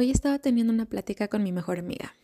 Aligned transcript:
hoy 0.00 0.10
estaba 0.10 0.38
teniendo 0.38 0.72
una 0.72 0.86
plática 0.86 1.28
con 1.28 1.42
mi 1.42 1.52
mejor 1.52 1.78
amiga. 1.78 2.14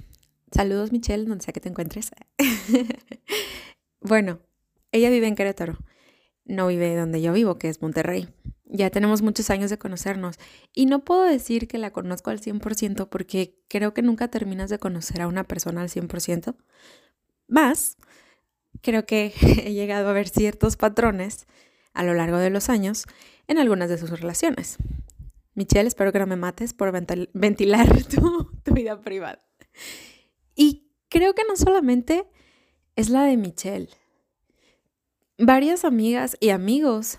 Saludos 0.50 0.92
Michelle, 0.92 1.26
donde 1.26 1.44
sea 1.44 1.52
que 1.52 1.60
te 1.60 1.68
encuentres. 1.68 2.10
bueno, 4.00 4.40
ella 4.92 5.10
vive 5.10 5.26
en 5.26 5.34
Querétaro. 5.34 5.76
No 6.46 6.68
vive 6.68 6.96
donde 6.96 7.20
yo 7.20 7.34
vivo, 7.34 7.58
que 7.58 7.68
es 7.68 7.82
Monterrey. 7.82 8.28
Ya 8.64 8.88
tenemos 8.88 9.20
muchos 9.20 9.50
años 9.50 9.68
de 9.68 9.76
conocernos 9.76 10.38
y 10.72 10.86
no 10.86 11.04
puedo 11.04 11.24
decir 11.24 11.68
que 11.68 11.76
la 11.76 11.92
conozco 11.92 12.30
al 12.30 12.40
100% 12.40 13.10
porque 13.10 13.58
creo 13.68 13.92
que 13.92 14.00
nunca 14.00 14.28
terminas 14.28 14.70
de 14.70 14.78
conocer 14.78 15.20
a 15.20 15.28
una 15.28 15.44
persona 15.44 15.82
al 15.82 15.90
100%. 15.90 16.56
Más, 17.46 17.98
creo 18.80 19.04
que 19.04 19.34
he 19.64 19.74
llegado 19.74 20.08
a 20.08 20.14
ver 20.14 20.30
ciertos 20.30 20.76
patrones 20.76 21.46
a 21.92 22.04
lo 22.04 22.14
largo 22.14 22.38
de 22.38 22.48
los 22.48 22.70
años 22.70 23.04
en 23.48 23.58
algunas 23.58 23.90
de 23.90 23.98
sus 23.98 24.18
relaciones. 24.18 24.78
Michelle, 25.56 25.88
espero 25.88 26.12
que 26.12 26.20
no 26.20 26.26
me 26.26 26.36
mates 26.36 26.72
por 26.72 26.92
ventilar 26.92 28.04
tu, 28.64 28.72
vida 28.72 29.00
privada. 29.00 29.42
Y 30.54 30.92
creo 31.08 31.34
que 31.34 31.42
no 31.48 31.56
solamente 31.56 32.26
es 32.94 33.08
la 33.08 33.24
de 33.24 33.36
Michelle. 33.36 33.88
Varias 35.38 35.84
amigas 35.84 36.36
y 36.40 36.50
amigos 36.50 37.18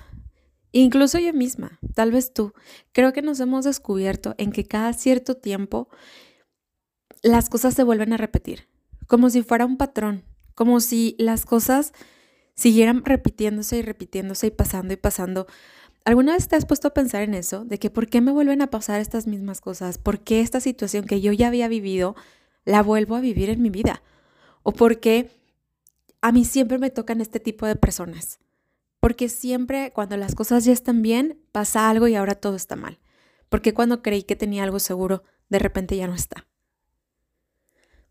Incluso 0.73 1.17
yo 1.17 1.33
misma, 1.33 1.79
tal 1.95 2.11
vez 2.11 2.33
tú, 2.33 2.53
creo 2.91 3.13
que 3.13 3.21
nos 3.21 3.39
hemos 3.39 3.65
descubierto 3.65 4.35
en 4.37 4.51
que 4.51 4.65
cada 4.65 4.93
cierto 4.93 5.35
tiempo 5.35 5.89
las 7.23 7.49
cosas 7.49 7.73
se 7.73 7.83
vuelven 7.83 8.13
a 8.13 8.17
repetir, 8.17 8.67
como 9.07 9.29
si 9.29 9.41
fuera 9.41 9.65
un 9.65 9.77
patrón, 9.77 10.23
como 10.55 10.79
si 10.79 11.15
las 11.17 11.45
cosas 11.45 11.93
siguieran 12.53 13.05
repitiéndose 13.05 13.77
y 13.77 13.81
repitiéndose 13.81 14.47
y 14.47 14.51
pasando 14.51 14.93
y 14.93 14.97
pasando. 14.97 15.47
¿Alguna 16.07 16.31
vez 16.31 16.47
te 16.47 16.55
has 16.55 16.65
puesto 16.65 16.87
a 16.87 16.93
pensar 16.93 17.23
en 17.23 17.33
eso? 17.33 17.65
De 17.65 17.79
que 17.79 17.89
por 17.89 18.07
qué 18.07 18.21
me 18.21 18.31
vuelven 18.31 18.61
a 18.61 18.69
pasar 18.69 19.01
estas 19.01 19.27
mismas 19.27 19.59
cosas, 19.59 19.97
por 19.97 20.21
qué 20.21 20.39
esta 20.39 20.61
situación 20.61 21.03
que 21.03 21.19
yo 21.19 21.33
ya 21.33 21.47
había 21.47 21.67
vivido 21.67 22.15
la 22.63 22.81
vuelvo 22.81 23.17
a 23.17 23.19
vivir 23.19 23.49
en 23.49 23.61
mi 23.61 23.69
vida, 23.69 24.01
o 24.63 24.71
por 24.71 25.01
qué 25.01 25.29
a 26.21 26.31
mí 26.31 26.45
siempre 26.45 26.77
me 26.77 26.91
tocan 26.91 27.19
este 27.19 27.41
tipo 27.41 27.65
de 27.65 27.75
personas. 27.75 28.39
Porque 29.01 29.27
siempre 29.27 29.91
cuando 29.91 30.15
las 30.15 30.33
cosas 30.33 30.63
ya 30.63 30.71
están 30.71 31.01
bien, 31.01 31.41
pasa 31.51 31.89
algo 31.89 32.07
y 32.07 32.15
ahora 32.15 32.35
todo 32.35 32.55
está 32.55 32.77
mal. 32.77 32.99
Porque 33.49 33.73
cuando 33.73 34.01
creí 34.01 34.23
que 34.23 34.37
tenía 34.37 34.63
algo 34.63 34.79
seguro, 34.79 35.25
de 35.49 35.59
repente 35.59 35.97
ya 35.97 36.07
no 36.07 36.15
está. 36.15 36.47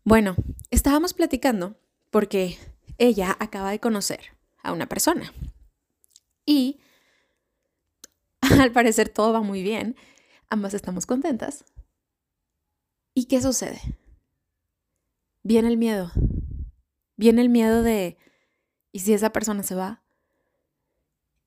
Bueno, 0.03 0.35
estábamos 0.69 1.15
platicando 1.15 1.79
porque 2.11 2.59
ella 2.99 3.35
acaba 3.39 3.71
de 3.71 3.79
conocer 3.79 4.19
a 4.61 4.71
una 4.71 4.87
persona. 4.87 5.33
Y 6.45 6.79
al 8.61 8.71
parecer 8.71 9.09
todo 9.09 9.33
va 9.33 9.41
muy 9.41 9.63
bien. 9.63 9.95
Ambas 10.49 10.73
estamos 10.73 11.05
contentas. 11.05 11.65
¿Y 13.13 13.25
qué 13.25 13.41
sucede? 13.41 13.79
Viene 15.43 15.67
el 15.69 15.77
miedo. 15.77 16.11
Viene 17.15 17.41
el 17.41 17.49
miedo 17.49 17.83
de, 17.83 18.17
¿y 18.91 18.99
si 18.99 19.13
esa 19.13 19.31
persona 19.31 19.63
se 19.63 19.75
va? 19.75 20.03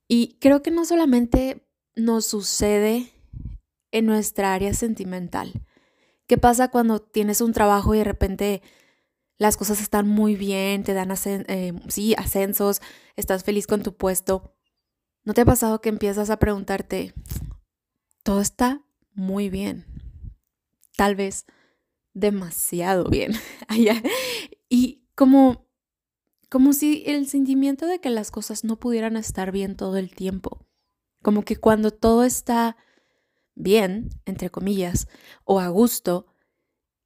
Y 0.08 0.38
creo 0.40 0.62
que 0.62 0.72
no 0.72 0.84
solamente 0.84 1.64
nos 1.94 2.26
sucede 2.26 3.12
en 3.92 4.06
nuestra 4.06 4.54
área 4.54 4.74
sentimental. 4.74 5.52
¿Qué 6.26 6.38
pasa 6.38 6.68
cuando 6.68 7.00
tienes 7.00 7.40
un 7.40 7.52
trabajo 7.52 7.94
y 7.94 7.98
de 7.98 8.04
repente 8.04 8.62
las 9.38 9.56
cosas 9.56 9.80
están 9.80 10.08
muy 10.08 10.34
bien, 10.34 10.82
te 10.82 10.94
dan 10.94 11.12
eh, 11.24 11.72
sí, 11.88 12.14
ascensos, 12.14 12.80
estás 13.16 13.44
feliz 13.44 13.66
con 13.66 13.82
tu 13.82 13.96
puesto? 13.96 14.54
¿No 15.30 15.34
te 15.34 15.42
ha 15.42 15.44
pasado 15.44 15.80
que 15.80 15.90
empiezas 15.90 16.28
a 16.28 16.40
preguntarte, 16.40 17.14
todo 18.24 18.40
está 18.40 18.82
muy 19.14 19.48
bien? 19.48 19.84
Tal 20.96 21.14
vez 21.14 21.46
demasiado 22.14 23.04
bien. 23.04 23.34
y 24.68 25.04
como 25.14 25.68
como 26.48 26.72
si 26.72 27.04
el 27.06 27.28
sentimiento 27.28 27.86
de 27.86 28.00
que 28.00 28.10
las 28.10 28.32
cosas 28.32 28.64
no 28.64 28.80
pudieran 28.80 29.16
estar 29.16 29.52
bien 29.52 29.76
todo 29.76 29.98
el 29.98 30.12
tiempo. 30.12 30.66
Como 31.22 31.44
que 31.44 31.54
cuando 31.54 31.92
todo 31.92 32.24
está 32.24 32.76
bien, 33.54 34.10
entre 34.24 34.50
comillas, 34.50 35.06
o 35.44 35.60
a 35.60 35.68
gusto, 35.68 36.26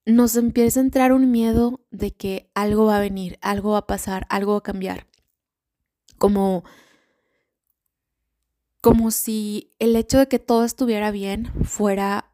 nos 0.06 0.34
empieza 0.36 0.80
a 0.80 0.84
entrar 0.84 1.12
un 1.12 1.30
miedo 1.30 1.84
de 1.90 2.12
que 2.12 2.50
algo 2.54 2.86
va 2.86 2.96
a 2.96 3.00
venir, 3.00 3.38
algo 3.42 3.72
va 3.72 3.80
a 3.80 3.86
pasar, 3.86 4.26
algo 4.30 4.52
va 4.52 4.58
a 4.60 4.62
cambiar. 4.62 5.08
Como 6.16 6.64
como 8.84 9.10
si 9.12 9.72
el 9.78 9.96
hecho 9.96 10.18
de 10.18 10.28
que 10.28 10.38
todo 10.38 10.62
estuviera 10.62 11.10
bien 11.10 11.50
fuera 11.64 12.30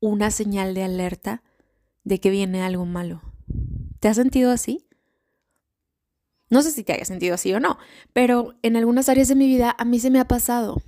una 0.00 0.30
señal 0.30 0.72
de 0.72 0.84
alerta 0.84 1.42
de 2.02 2.18
que 2.18 2.30
viene 2.30 2.62
algo 2.62 2.86
malo. 2.86 3.20
¿Te 3.98 4.08
has 4.08 4.16
sentido 4.16 4.52
así? 4.52 4.88
No 6.48 6.62
sé 6.62 6.70
si 6.70 6.82
te 6.82 6.94
haya 6.94 7.04
sentido 7.04 7.34
así 7.34 7.52
o 7.52 7.60
no, 7.60 7.76
pero 8.14 8.54
en 8.62 8.78
algunas 8.78 9.10
áreas 9.10 9.28
de 9.28 9.34
mi 9.34 9.48
vida 9.48 9.76
a 9.78 9.84
mí 9.84 10.00
se 10.00 10.08
me 10.08 10.18
ha 10.18 10.26
pasado. 10.26 10.80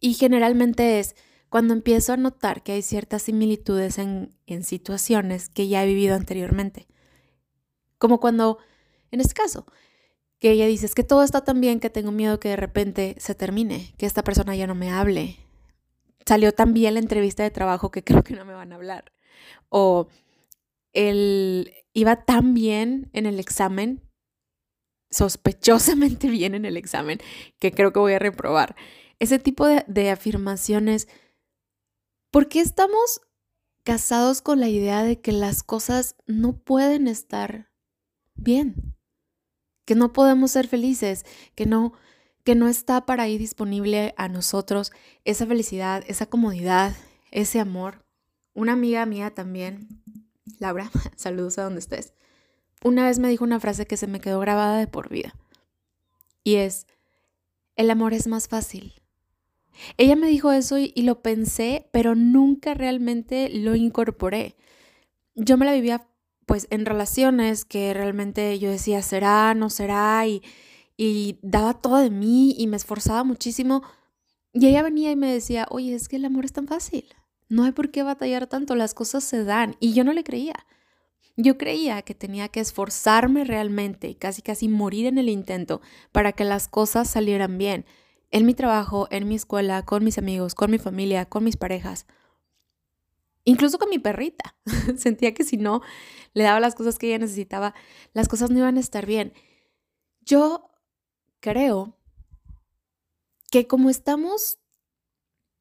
Y 0.00 0.14
generalmente 0.14 1.00
es 1.00 1.16
cuando 1.50 1.74
empiezo 1.74 2.14
a 2.14 2.16
notar 2.16 2.62
que 2.62 2.72
hay 2.72 2.80
ciertas 2.80 3.24
similitudes 3.24 3.98
en, 3.98 4.34
en 4.46 4.64
situaciones 4.64 5.50
que 5.50 5.68
ya 5.68 5.84
he 5.84 5.86
vivido 5.86 6.14
anteriormente. 6.14 6.88
Como 7.98 8.20
cuando, 8.20 8.56
en 9.10 9.20
este 9.20 9.34
caso, 9.34 9.66
que 10.44 10.50
ella 10.50 10.66
dice, 10.66 10.84
es 10.84 10.94
que 10.94 11.04
todo 11.04 11.22
está 11.22 11.42
tan 11.42 11.62
bien 11.62 11.80
que 11.80 11.88
tengo 11.88 12.12
miedo 12.12 12.38
que 12.38 12.50
de 12.50 12.56
repente 12.56 13.14
se 13.18 13.34
termine, 13.34 13.94
que 13.96 14.04
esta 14.04 14.22
persona 14.22 14.54
ya 14.54 14.66
no 14.66 14.74
me 14.74 14.90
hable. 14.90 15.38
Salió 16.26 16.52
tan 16.52 16.74
bien 16.74 16.92
la 16.92 17.00
entrevista 17.00 17.42
de 17.42 17.50
trabajo 17.50 17.90
que 17.90 18.04
creo 18.04 18.22
que 18.22 18.34
no 18.34 18.44
me 18.44 18.52
van 18.52 18.70
a 18.70 18.74
hablar. 18.74 19.10
O 19.70 20.06
él 20.92 21.72
iba 21.94 22.26
tan 22.26 22.52
bien 22.52 23.08
en 23.14 23.24
el 23.24 23.40
examen 23.40 24.02
sospechosamente 25.10 26.28
bien 26.28 26.54
en 26.54 26.66
el 26.66 26.76
examen 26.76 27.20
que 27.58 27.72
creo 27.72 27.94
que 27.94 28.00
voy 28.00 28.12
a 28.12 28.18
reprobar. 28.18 28.76
Ese 29.20 29.38
tipo 29.38 29.66
de, 29.66 30.10
afirmaciones. 30.10 31.08
¿Por 32.30 32.50
qué 32.50 32.60
estamos 32.60 33.22
casados 33.82 34.42
con 34.42 34.60
la 34.60 34.68
idea 34.68 35.04
de 35.04 35.22
que 35.22 35.32
las 35.32 35.62
cosas 35.62 36.16
no 36.26 36.52
pueden 36.52 37.08
estar 37.08 37.70
bien? 38.34 38.94
Que 39.84 39.94
no 39.94 40.12
podemos 40.12 40.50
ser 40.50 40.68
felices, 40.68 41.24
que 41.54 41.66
no 41.66 41.92
que 42.44 42.54
no 42.54 42.68
está 42.68 43.06
para 43.06 43.22
ahí 43.22 43.38
disponible 43.38 44.12
a 44.18 44.28
nosotros 44.28 44.92
esa 45.24 45.46
felicidad, 45.46 46.04
esa 46.08 46.26
comodidad, 46.26 46.94
ese 47.30 47.58
amor. 47.58 48.04
Una 48.52 48.74
amiga 48.74 49.06
mía 49.06 49.32
también, 49.32 49.88
Laura, 50.58 50.90
saludos 51.16 51.58
a 51.58 51.62
donde 51.62 51.80
estés 51.80 52.12
una 52.84 53.06
vez 53.06 53.18
me 53.18 53.28
dijo 53.28 53.44
una 53.44 53.58
frase 53.58 53.86
que 53.86 53.96
se 53.96 54.06
me 54.06 54.20
quedó 54.20 54.38
grabada 54.38 54.78
de 54.78 54.86
por 54.86 55.08
vida. 55.08 55.34
Y 56.44 56.56
es, 56.56 56.86
el 57.76 57.90
amor 57.90 58.12
es 58.12 58.28
más 58.28 58.46
fácil. 58.46 58.92
Ella 59.96 60.14
me 60.14 60.28
dijo 60.28 60.52
eso 60.52 60.78
y, 60.78 60.92
lo 61.02 61.22
pensé, 61.22 61.88
pero 61.92 62.14
nunca 62.14 62.74
realmente 62.74 63.48
lo 63.48 63.74
incorporé. 63.74 64.54
Yo 65.34 65.56
me 65.56 65.64
la 65.64 65.72
vivía 65.72 66.06
pues 66.46 66.66
en 66.70 66.86
relaciones 66.86 67.64
que 67.64 67.94
realmente 67.94 68.58
yo 68.58 68.70
decía, 68.70 69.02
será, 69.02 69.54
no 69.54 69.70
será, 69.70 70.26
y, 70.26 70.42
y 70.96 71.38
daba 71.42 71.74
todo 71.74 71.98
de 71.98 72.10
mí 72.10 72.54
y 72.58 72.66
me 72.66 72.76
esforzaba 72.76 73.24
muchísimo. 73.24 73.82
Y 74.52 74.66
ella 74.66 74.82
venía 74.82 75.10
y 75.10 75.16
me 75.16 75.32
decía, 75.32 75.66
oye, 75.70 75.94
es 75.94 76.08
que 76.08 76.16
el 76.16 76.24
amor 76.24 76.44
es 76.44 76.52
tan 76.52 76.66
fácil. 76.66 77.04
No 77.48 77.64
hay 77.64 77.72
por 77.72 77.90
qué 77.90 78.02
batallar 78.02 78.46
tanto, 78.46 78.74
las 78.74 78.94
cosas 78.94 79.24
se 79.24 79.44
dan. 79.44 79.76
Y 79.80 79.92
yo 79.92 80.04
no 80.04 80.12
le 80.12 80.24
creía. 80.24 80.54
Yo 81.36 81.58
creía 81.58 82.02
que 82.02 82.14
tenía 82.14 82.48
que 82.48 82.60
esforzarme 82.60 83.44
realmente 83.44 84.16
casi 84.16 84.40
casi 84.40 84.68
morir 84.68 85.06
en 85.06 85.18
el 85.18 85.28
intento 85.28 85.80
para 86.12 86.32
que 86.32 86.44
las 86.44 86.68
cosas 86.68 87.10
salieran 87.10 87.58
bien, 87.58 87.86
en 88.30 88.46
mi 88.46 88.54
trabajo, 88.54 89.08
en 89.10 89.26
mi 89.26 89.34
escuela, 89.34 89.84
con 89.84 90.04
mis 90.04 90.18
amigos, 90.18 90.54
con 90.54 90.70
mi 90.70 90.78
familia, 90.78 91.26
con 91.26 91.42
mis 91.42 91.56
parejas, 91.56 92.06
incluso 93.44 93.78
con 93.78 93.90
mi 93.90 93.98
perrita. 93.98 94.56
Sentía 94.96 95.34
que 95.34 95.44
si 95.44 95.56
no 95.56 95.82
le 96.32 96.44
daba 96.44 96.60
las 96.60 96.74
cosas 96.74 96.98
que 96.98 97.08
ella 97.08 97.18
necesitaba, 97.18 97.74
las 98.12 98.28
cosas 98.28 98.50
no 98.50 98.58
iban 98.58 98.76
a 98.76 98.80
estar 98.80 99.06
bien. 99.06 99.32
Yo 100.20 100.70
creo 101.40 101.98
que 103.50 103.66
como 103.66 103.90
estamos 103.90 104.58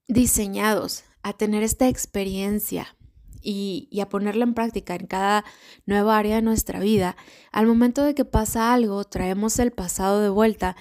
diseñados 0.08 1.04
a 1.22 1.34
tener 1.34 1.64
esta 1.64 1.88
experiencia 1.88 2.98
y, 3.42 3.90
a 4.02 4.10
ponerla 4.10 4.46
en 4.46 4.54
práctica 4.54 4.96
en 4.96 5.06
cada 5.06 5.44
nueva 5.86 6.18
área 6.18 6.38
de 6.38 6.42
nuestra 6.42 6.80
vida, 6.80 7.18
al 7.52 7.68
momento 7.68 8.04
de 8.04 8.16
que 8.16 8.26
pasa 8.26 8.74
algo, 8.74 9.04
traemos 9.04 9.60
el 9.60 9.72
pasado 9.72 10.22
de 10.22 10.30
vuelta 10.30 10.76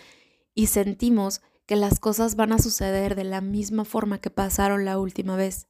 y 0.55 0.69
sentimos 0.69 1.43
que 1.67 1.77
las 1.77 1.99
cosas 1.99 2.37
van 2.37 2.53
a 2.53 2.59
suceder 2.59 3.15
de 3.15 3.25
la 3.25 3.41
misma 3.41 3.85
forma 3.85 4.21
que 4.21 4.31
pasaron 4.31 4.85
la 4.85 4.99
última 4.99 5.37
vez. 5.37 5.67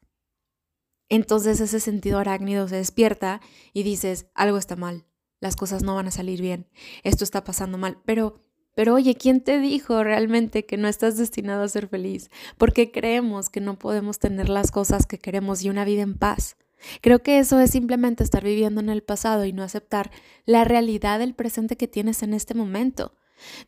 Entonces 1.15 1.61
ese 1.61 1.79
sentido 1.79 2.19
arácnido 2.19 2.67
se 2.69 2.77
despierta 2.77 3.43
y 3.75 3.83
dices, 3.83 4.29
algo 4.35 4.57
está 4.57 4.77
mal, 4.77 5.05
las 5.41 5.57
cosas 5.57 5.83
no 5.83 5.95
van 5.95 6.07
a 6.07 6.11
salir 6.11 6.41
bien, 6.41 6.71
esto 7.03 7.23
está 7.23 7.45
pasando 7.45 7.77
mal, 7.77 7.99
pero 8.07 8.41
pero 8.75 8.95
oye, 8.95 9.15
¿quién 9.15 9.43
te 9.43 9.59
dijo 9.59 10.03
realmente 10.03 10.65
que 10.65 10.79
no 10.79 10.89
estás 10.89 11.19
destinado 11.19 11.63
a 11.63 11.69
ser 11.69 11.89
feliz? 11.89 12.31
Porque 12.57 12.91
creemos 12.91 13.51
que 13.51 13.61
no 13.61 13.79
podemos 13.79 14.19
tener 14.19 14.49
las 14.49 14.71
cosas 14.71 15.05
que 15.05 15.19
queremos 15.19 15.63
y 15.63 15.69
una 15.69 15.85
vida 15.85 16.01
en 16.01 16.17
paz. 16.17 16.57
Creo 17.03 17.23
que 17.23 17.39
eso 17.39 17.61
es 17.61 17.71
simplemente 17.71 18.25
estar 18.25 18.43
viviendo 18.43 18.81
en 18.81 18.89
el 18.89 19.03
pasado 19.03 19.45
y 19.45 19.53
no 19.53 19.63
aceptar 19.63 20.11
la 20.47 20.65
realidad 20.65 21.19
del 21.19 21.35
presente 21.35 21.77
que 21.77 21.89
tienes 21.89 22.23
en 22.23 22.33
este 22.33 22.55
momento. 22.55 23.15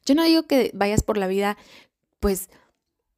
Yo 0.06 0.14
no 0.14 0.24
digo 0.24 0.44
que 0.44 0.70
vayas 0.72 1.02
por 1.02 1.18
la 1.18 1.26
vida 1.26 1.58
pues 2.20 2.48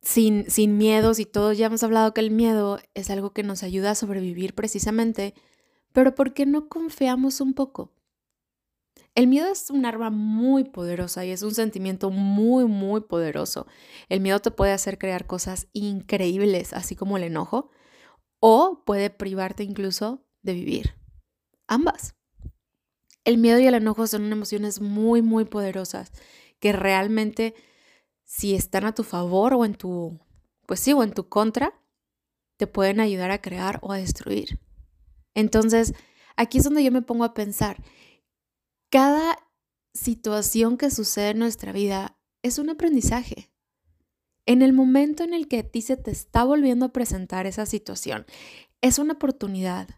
sin, 0.02 0.50
sin 0.50 0.78
miedos 0.78 1.18
y 1.18 1.26
todos 1.26 1.58
ya 1.58 1.66
hemos 1.66 1.82
hablado 1.82 2.14
que 2.14 2.20
el 2.20 2.30
miedo 2.30 2.78
es 2.94 3.10
algo 3.10 3.32
que 3.32 3.42
nos 3.42 3.62
ayuda 3.62 3.92
a 3.92 3.94
sobrevivir 3.94 4.54
precisamente, 4.54 5.34
pero 5.92 6.14
¿por 6.14 6.34
qué 6.34 6.46
no 6.46 6.68
confiamos 6.68 7.40
un 7.40 7.54
poco? 7.54 7.92
El 9.16 9.28
miedo 9.28 9.48
es 9.48 9.70
un 9.70 9.86
arma 9.86 10.10
muy 10.10 10.64
poderosa 10.64 11.24
y 11.24 11.30
es 11.30 11.42
un 11.42 11.54
sentimiento 11.54 12.10
muy, 12.10 12.66
muy 12.66 13.00
poderoso. 13.00 13.66
El 14.10 14.20
miedo 14.20 14.40
te 14.40 14.50
puede 14.50 14.72
hacer 14.72 14.98
crear 14.98 15.26
cosas 15.26 15.68
increíbles, 15.72 16.74
así 16.74 16.96
como 16.96 17.16
el 17.16 17.22
enojo, 17.22 17.70
o 18.40 18.82
puede 18.84 19.08
privarte 19.08 19.64
incluso 19.64 20.26
de 20.42 20.52
vivir. 20.52 20.94
Ambas. 21.66 22.14
El 23.24 23.38
miedo 23.38 23.58
y 23.58 23.66
el 23.66 23.74
enojo 23.74 24.06
son 24.06 24.30
emociones 24.30 24.82
muy, 24.82 25.22
muy 25.22 25.46
poderosas 25.46 26.12
que 26.60 26.72
realmente 26.72 27.54
si 28.26 28.54
están 28.54 28.84
a 28.84 28.94
tu 28.94 29.04
favor 29.04 29.54
o 29.54 29.64
en 29.64 29.74
tu, 29.74 30.20
pues 30.66 30.80
sí, 30.80 30.92
o 30.92 31.02
en 31.02 31.12
tu 31.12 31.28
contra, 31.28 31.80
te 32.58 32.66
pueden 32.66 33.00
ayudar 33.00 33.30
a 33.30 33.40
crear 33.40 33.78
o 33.82 33.92
a 33.92 33.98
destruir. 33.98 34.60
Entonces, 35.34 35.94
aquí 36.36 36.58
es 36.58 36.64
donde 36.64 36.84
yo 36.84 36.90
me 36.90 37.02
pongo 37.02 37.24
a 37.24 37.34
pensar, 37.34 37.82
cada 38.90 39.38
situación 39.94 40.76
que 40.76 40.90
sucede 40.90 41.30
en 41.30 41.38
nuestra 41.38 41.72
vida 41.72 42.18
es 42.42 42.58
un 42.58 42.68
aprendizaje. 42.68 43.50
En 44.44 44.60
el 44.62 44.72
momento 44.72 45.24
en 45.24 45.32
el 45.32 45.48
que 45.48 45.60
a 45.60 45.68
ti 45.68 45.80
se 45.80 45.96
te 45.96 46.10
está 46.10 46.44
volviendo 46.44 46.86
a 46.86 46.92
presentar 46.92 47.46
esa 47.46 47.64
situación, 47.64 48.26
es 48.80 48.98
una 48.98 49.14
oportunidad 49.14 49.88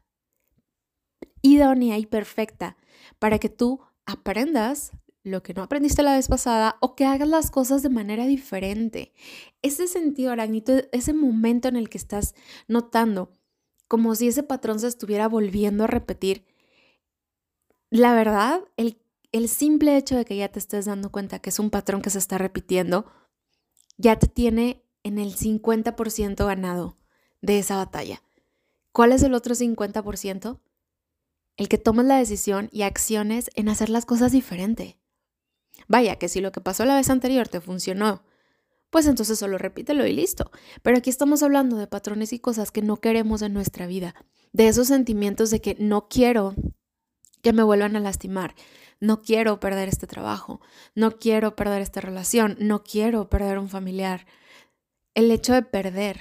idónea 1.42 1.98
y 1.98 2.06
perfecta 2.06 2.76
para 3.18 3.38
que 3.38 3.48
tú 3.48 3.80
aprendas 4.06 4.92
lo 5.24 5.42
que 5.42 5.54
no 5.54 5.62
aprendiste 5.62 6.02
la 6.02 6.14
vez 6.14 6.28
pasada 6.28 6.76
o 6.80 6.94
que 6.94 7.04
hagas 7.04 7.28
las 7.28 7.50
cosas 7.50 7.82
de 7.82 7.88
manera 7.88 8.26
diferente. 8.26 9.12
Ese 9.62 9.88
sentido 9.88 10.32
arácnido, 10.32 10.82
ese 10.92 11.12
momento 11.12 11.68
en 11.68 11.76
el 11.76 11.88
que 11.88 11.98
estás 11.98 12.34
notando 12.66 13.32
como 13.88 14.14
si 14.14 14.28
ese 14.28 14.42
patrón 14.42 14.78
se 14.78 14.86
estuviera 14.86 15.28
volviendo 15.28 15.84
a 15.84 15.86
repetir, 15.86 16.44
la 17.90 18.14
verdad, 18.14 18.60
el, 18.76 19.00
el 19.32 19.48
simple 19.48 19.96
hecho 19.96 20.16
de 20.16 20.26
que 20.26 20.36
ya 20.36 20.48
te 20.48 20.58
estés 20.58 20.84
dando 20.84 21.10
cuenta 21.10 21.38
que 21.38 21.48
es 21.50 21.58
un 21.58 21.70
patrón 21.70 22.02
que 22.02 22.10
se 22.10 22.18
está 22.18 22.36
repitiendo, 22.36 23.06
ya 23.96 24.18
te 24.18 24.28
tiene 24.28 24.84
en 25.02 25.18
el 25.18 25.34
50% 25.34 26.46
ganado 26.46 26.98
de 27.40 27.58
esa 27.58 27.76
batalla. 27.76 28.22
¿Cuál 28.92 29.12
es 29.12 29.22
el 29.22 29.34
otro 29.34 29.54
50%? 29.54 30.60
El 31.56 31.68
que 31.68 31.78
tomes 31.78 32.04
la 32.04 32.18
decisión 32.18 32.68
y 32.72 32.82
acciones 32.82 33.50
en 33.54 33.68
hacer 33.68 33.88
las 33.88 34.04
cosas 34.04 34.32
diferente. 34.32 34.98
Vaya, 35.88 36.16
que 36.16 36.28
si 36.28 36.40
lo 36.40 36.52
que 36.52 36.60
pasó 36.60 36.84
la 36.84 36.94
vez 36.94 37.10
anterior 37.10 37.48
te 37.48 37.60
funcionó, 37.60 38.22
pues 38.90 39.06
entonces 39.06 39.38
solo 39.38 39.58
repítelo 39.58 40.06
y 40.06 40.12
listo. 40.12 40.50
Pero 40.82 40.98
aquí 40.98 41.10
estamos 41.10 41.42
hablando 41.42 41.76
de 41.76 41.86
patrones 41.86 42.32
y 42.32 42.38
cosas 42.38 42.70
que 42.70 42.82
no 42.82 42.98
queremos 42.98 43.42
en 43.42 43.54
nuestra 43.54 43.86
vida, 43.86 44.14
de 44.52 44.68
esos 44.68 44.88
sentimientos 44.88 45.50
de 45.50 45.60
que 45.60 45.76
no 45.78 46.08
quiero 46.08 46.54
que 47.42 47.52
me 47.52 47.62
vuelvan 47.62 47.96
a 47.96 48.00
lastimar, 48.00 48.54
no 49.00 49.22
quiero 49.22 49.60
perder 49.60 49.88
este 49.88 50.06
trabajo, 50.06 50.60
no 50.94 51.18
quiero 51.18 51.54
perder 51.54 51.82
esta 51.82 52.00
relación, 52.00 52.56
no 52.58 52.82
quiero 52.82 53.28
perder 53.28 53.58
un 53.58 53.68
familiar. 53.68 54.26
El 55.14 55.30
hecho 55.30 55.52
de 55.52 55.62
perder, 55.62 56.20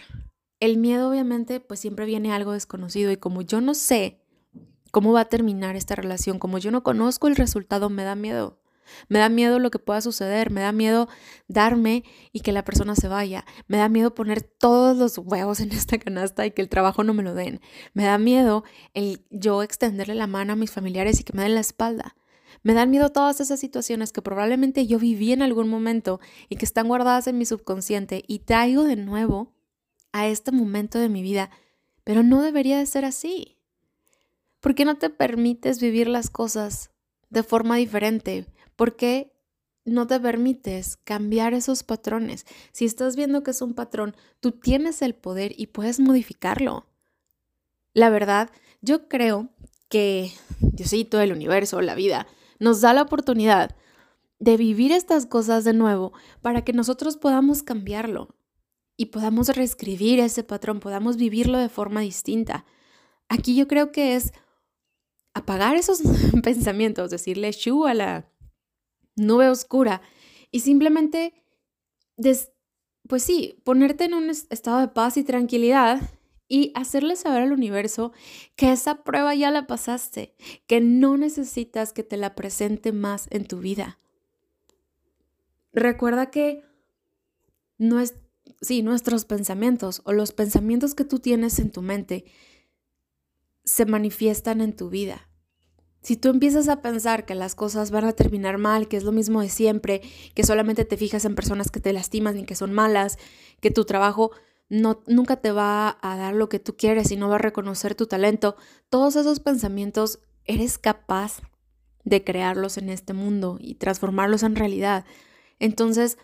el 0.59 0.77
miedo 0.77 1.09
obviamente 1.09 1.59
pues 1.59 1.79
siempre 1.79 2.05
viene 2.05 2.33
algo 2.33 2.53
desconocido 2.53 3.11
y 3.11 3.17
como 3.17 3.41
yo 3.41 3.61
no 3.61 3.73
sé 3.73 4.21
cómo 4.91 5.11
va 5.11 5.21
a 5.21 5.29
terminar 5.29 5.75
esta 5.75 5.95
relación, 5.95 6.39
como 6.39 6.57
yo 6.57 6.71
no 6.71 6.83
conozco 6.83 7.27
el 7.27 7.35
resultado, 7.35 7.89
me 7.89 8.03
da 8.03 8.15
miedo. 8.15 8.59
Me 9.10 9.19
da 9.19 9.30
miedo 9.30 9.60
lo 9.60 9.72
que 9.72 9.80
pueda 9.80 10.01
suceder, 10.01 10.51
me 10.51 10.62
da 10.62 10.72
miedo 10.72 11.07
darme 11.48 12.04
y 12.31 12.42
que 12.42 12.51
la 12.51 12.63
persona 12.63 12.95
se 12.95 13.07
vaya, 13.07 13.45
me 13.68 13.78
da 13.78 13.89
miedo 13.89 14.13
poner 14.13 14.42
todos 14.42 14.98
los 14.98 15.18
huevos 15.18 15.60
en 15.60 15.72
esta 15.74 15.98
canasta 15.98 16.45
y 16.45 16.51
que 16.51 16.62
el 16.62 16.69
trabajo 16.69 17.04
no 17.04 17.13
me 17.13 17.24
lo 17.24 17.34
den, 17.34 17.62
me 17.94 18.06
da 18.06 18.18
miedo 18.18 18.63
el 18.94 19.25
yo 19.30 19.63
extenderle 19.63 20.16
la 20.16 20.28
mano 20.28 20.54
a 20.54 20.56
mis 20.56 20.72
familiares 20.72 21.19
y 21.19 21.24
que 21.24 21.34
me 21.34 21.44
den 21.44 21.56
la 21.56 21.62
espalda. 21.62 22.16
Me 22.63 22.74
dan 22.74 22.89
miedo 22.89 23.10
todas 23.10 23.39
esas 23.39 23.60
situaciones 23.60 24.12
que 24.12 24.22
probablemente 24.22 24.88
yo 24.88 25.00
viví 25.00 25.31
en 25.31 25.42
algún 25.42 25.69
momento 25.69 26.19
y 26.50 26.56
que 26.56 26.66
están 26.66 26.88
guardadas 26.88 27.28
en 27.28 27.38
mi 27.38 27.45
subconsciente 27.45 28.24
y 28.28 28.39
traigo 28.39 28.84
de 28.84 28.95
nuevo 28.95 29.54
a 30.12 30.28
este 30.28 30.51
momento 30.51 31.00
de 31.00 31.10
mi 31.10 31.22
vida, 31.22 31.51
pero 32.04 32.24
no 32.24 32.42
debería 32.42 32.78
de 32.78 32.86
ser 32.86 33.06
así. 33.06 33.57
¿Por 34.60 34.75
qué 34.75 34.86
no 34.86 34.98
te 34.98 35.10
permites 35.10 35.80
vivir 35.80 36.07
las 36.07 36.30
cosas 36.30 36.92
de 37.30 37.44
forma 37.44 37.78
diferente? 37.78 38.48
¿Por 38.77 38.95
qué 38.95 39.33
no 39.83 40.07
te 40.07 40.19
permites 40.19 40.95
cambiar 40.95 41.53
esos 41.53 41.83
patrones? 41.83 42.45
Si 42.71 42.85
estás 42.85 43.18
viendo 43.18 43.44
que 43.44 43.51
es 43.51 43.62
un 43.62 43.74
patrón, 43.74 44.15
tú 44.39 44.51
tienes 44.51 45.01
el 45.01 45.15
poder 45.15 45.53
y 45.57 45.68
puedes 45.68 46.00
modificarlo. 46.00 46.85
La 47.94 48.09
verdad, 48.09 48.50
yo 48.81 49.09
creo 49.09 49.50
que 49.89 50.31
Diosito, 50.59 51.19
el 51.19 51.33
universo, 51.33 51.81
la 51.81 51.95
vida, 51.95 52.27
nos 52.59 52.79
da 52.79 52.94
la 52.94 53.01
oportunidad 53.01 53.75
de 54.39 54.57
vivir 54.57 54.91
estas 54.91 55.25
cosas 55.25 55.63
de 55.63 55.74
nuevo 55.74 56.13
para 56.41 56.63
que 56.63 56.71
nosotros 56.71 57.18
podamos 57.18 57.63
cambiarlo 57.63 58.35
y 58.95 59.07
podamos 59.07 59.50
reescribir 59.50 60.19
ese 60.19 60.44
patrón, 60.44 60.79
podamos 60.79 61.18
vivirlo 61.18 61.57
de 61.57 61.69
forma 61.69 62.01
distinta. 62.01 62.65
Aquí 63.27 63.56
yo 63.56 63.68
creo 63.68 63.91
que 63.91 64.15
es 64.15 64.33
apagar 65.33 65.75
esos 65.75 66.01
pensamientos, 66.44 67.09
decirle 67.09 67.51
shu 67.51 67.88
a 67.88 67.95
la 67.95 68.37
nube 69.17 69.49
oscura 69.49 70.01
y 70.51 70.61
simplemente, 70.61 71.33
pues 72.15 73.23
sí, 73.23 73.59
ponerte 73.65 74.05
en 74.05 74.13
un 74.13 74.29
estado 74.29 74.79
de 74.79 74.87
paz 74.87 75.17
y 75.17 75.23
tranquilidad 75.23 76.01
y 76.47 76.71
hacerle 76.75 77.15
saber 77.15 77.41
al 77.41 77.51
universo 77.51 78.13
que 78.55 78.71
esa 78.71 79.03
prueba 79.03 79.36
ya 79.36 79.51
la 79.51 79.67
pasaste, 79.67 80.33
que 80.65 80.79
no 80.79 81.17
necesitas 81.17 81.91
que 81.91 82.03
te 82.03 82.15
la 82.15 82.36
presente 82.36 82.93
más 82.93 83.27
en 83.31 83.45
tu 83.45 83.59
vida. 83.59 84.00
Recuerda 85.74 86.31
que 86.31 86.63
no 87.77 88.00
es, 88.00 88.15
sí, 88.62 88.81
nuestros 88.81 89.25
pensamientos 89.25 90.01
o 90.05 90.13
los 90.13 90.31
pensamientos 90.31 90.95
que 90.95 91.03
tú 91.03 91.19
tienes 91.19 91.59
en 91.59 91.71
tu 91.71 91.81
mente 91.81 92.25
se 93.65 93.86
manifiestan 93.86 94.62
en 94.62 94.75
tu 94.75 94.89
vida. 94.89 95.26
Si 96.07 96.15
tú 96.15 96.29
empiezas 96.29 96.69
a 96.69 96.81
pensar 96.81 97.25
que 97.25 97.35
las 97.35 97.53
cosas 97.53 97.91
van 97.91 98.05
a 98.05 98.13
terminar 98.13 98.57
mal, 98.57 98.87
que 98.87 98.95
es 98.95 99.03
lo 99.03 99.11
mismo 99.11 99.41
de 99.41 99.49
siempre, 99.49 100.01
que 100.35 100.45
solamente 100.45 100.85
te 100.85 100.95
fijas 100.95 101.25
en 101.25 101.35
personas 101.35 101.69
que 101.69 101.81
te 101.81 101.91
lastiman 101.91 102.39
y 102.39 102.45
que 102.45 102.55
son 102.55 102.71
malas, 102.71 103.17
que 103.59 103.71
tu 103.71 103.83
trabajo 103.83 104.31
no, 104.69 105.03
nunca 105.05 105.41
te 105.41 105.51
va 105.51 105.97
a 106.01 106.15
dar 106.15 106.33
lo 106.33 106.47
que 106.47 106.59
tú 106.59 106.77
quieres 106.77 107.11
y 107.11 107.17
no 107.17 107.27
va 107.27 107.35
a 107.35 107.39
reconocer 107.39 107.93
tu 107.93 108.05
talento, 108.07 108.55
todos 108.87 109.17
esos 109.17 109.41
pensamientos 109.41 110.19
eres 110.45 110.77
capaz 110.77 111.41
de 112.05 112.23
crearlos 112.23 112.77
en 112.77 112.87
este 112.87 113.11
mundo 113.11 113.57
y 113.59 113.75
transformarlos 113.75 114.43
en 114.43 114.55
realidad. 114.55 115.03
Entonces, 115.59 116.17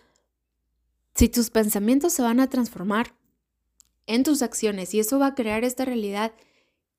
si 1.14 1.28
tus 1.28 1.50
pensamientos 1.50 2.14
se 2.14 2.22
van 2.22 2.40
a 2.40 2.48
transformar 2.48 3.14
en 4.06 4.22
tus 4.22 4.40
acciones 4.40 4.94
y 4.94 5.00
eso 5.00 5.18
va 5.18 5.26
a 5.26 5.34
crear 5.34 5.62
esta 5.62 5.84
realidad, 5.84 6.32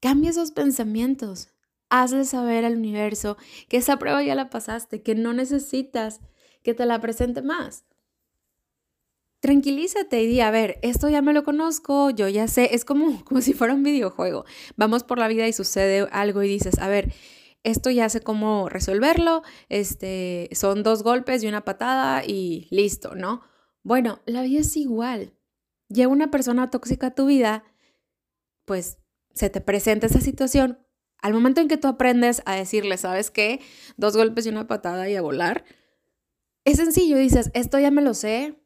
cambia 0.01 0.29
esos 0.29 0.51
pensamientos, 0.51 1.49
hazle 1.89 2.25
saber 2.25 2.65
al 2.65 2.77
universo 2.77 3.37
que 3.69 3.77
esa 3.77 3.97
prueba 3.97 4.23
ya 4.23 4.35
la 4.35 4.49
pasaste, 4.49 5.01
que 5.01 5.15
no 5.15 5.33
necesitas 5.33 6.21
que 6.63 6.73
te 6.73 6.85
la 6.85 6.99
presente 6.99 7.41
más. 7.41 7.85
Tranquilízate 9.39 10.23
y 10.23 10.27
di, 10.27 10.41
a 10.41 10.49
ver, 10.49 10.79
esto 10.81 11.07
ya 11.07 11.21
me 11.21 11.31
lo 11.31 11.43
conozco, 11.43 12.09
yo 12.09 12.27
ya 12.27 12.47
sé, 12.47 12.73
es 12.73 12.83
como, 12.83 13.23
como 13.25 13.41
si 13.41 13.53
fuera 13.53 13.73
un 13.73 13.83
videojuego. 13.83 14.45
Vamos 14.75 15.03
por 15.03 15.19
la 15.19 15.27
vida 15.27 15.47
y 15.47 15.53
sucede 15.53 16.07
algo 16.11 16.41
y 16.41 16.47
dices, 16.47 16.79
a 16.79 16.87
ver, 16.87 17.13
esto 17.63 17.89
ya 17.89 18.09
sé 18.09 18.21
cómo 18.21 18.69
resolverlo, 18.69 19.43
este, 19.69 20.49
son 20.53 20.83
dos 20.83 21.03
golpes 21.03 21.43
y 21.43 21.47
una 21.47 21.65
patada 21.65 22.23
y 22.25 22.67
listo, 22.71 23.15
¿no? 23.15 23.41
Bueno, 23.83 24.19
la 24.25 24.41
vida 24.41 24.61
es 24.61 24.77
igual. 24.77 25.33
Llega 25.89 26.07
una 26.07 26.31
persona 26.31 26.69
tóxica 26.69 27.07
a 27.07 27.15
tu 27.15 27.27
vida, 27.27 27.63
pues 28.65 28.97
se 29.33 29.49
te 29.49 29.61
presenta 29.61 30.07
esa 30.07 30.21
situación, 30.21 30.79
al 31.25 31.33
momento 31.33 31.59
en 31.59 31.67
que 31.67 31.77
tú 31.77 31.87
aprendes 31.87 32.43
a 32.45 32.53
decirle, 32.53 32.97
¿sabes 32.97 33.31
qué? 33.31 33.59
Dos 33.97 34.15
golpes 34.15 34.45
y 34.45 34.49
una 34.49 34.67
patada 34.67 35.09
y 35.09 35.15
a 35.15 35.23
volar, 35.23 35.65
es 36.65 36.77
sencillo, 36.77 37.17
dices, 37.17 37.49
esto 37.55 37.79
ya 37.79 37.89
me 37.89 38.03
lo 38.03 38.13
sé, 38.13 38.61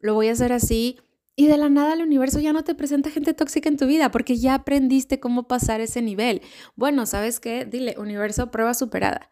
lo 0.00 0.14
voy 0.14 0.26
a 0.26 0.32
hacer 0.32 0.52
así, 0.52 0.98
y 1.36 1.46
de 1.46 1.56
la 1.56 1.68
nada 1.68 1.92
el 1.94 2.02
universo 2.02 2.40
ya 2.40 2.52
no 2.52 2.64
te 2.64 2.74
presenta 2.74 3.10
gente 3.10 3.32
tóxica 3.32 3.68
en 3.68 3.76
tu 3.76 3.86
vida 3.86 4.10
porque 4.10 4.38
ya 4.38 4.54
aprendiste 4.54 5.20
cómo 5.20 5.46
pasar 5.46 5.80
ese 5.80 6.02
nivel. 6.02 6.42
Bueno, 6.74 7.06
¿sabes 7.06 7.38
qué? 7.38 7.64
Dile, 7.64 7.94
universo, 7.96 8.50
prueba 8.50 8.74
superada. 8.74 9.30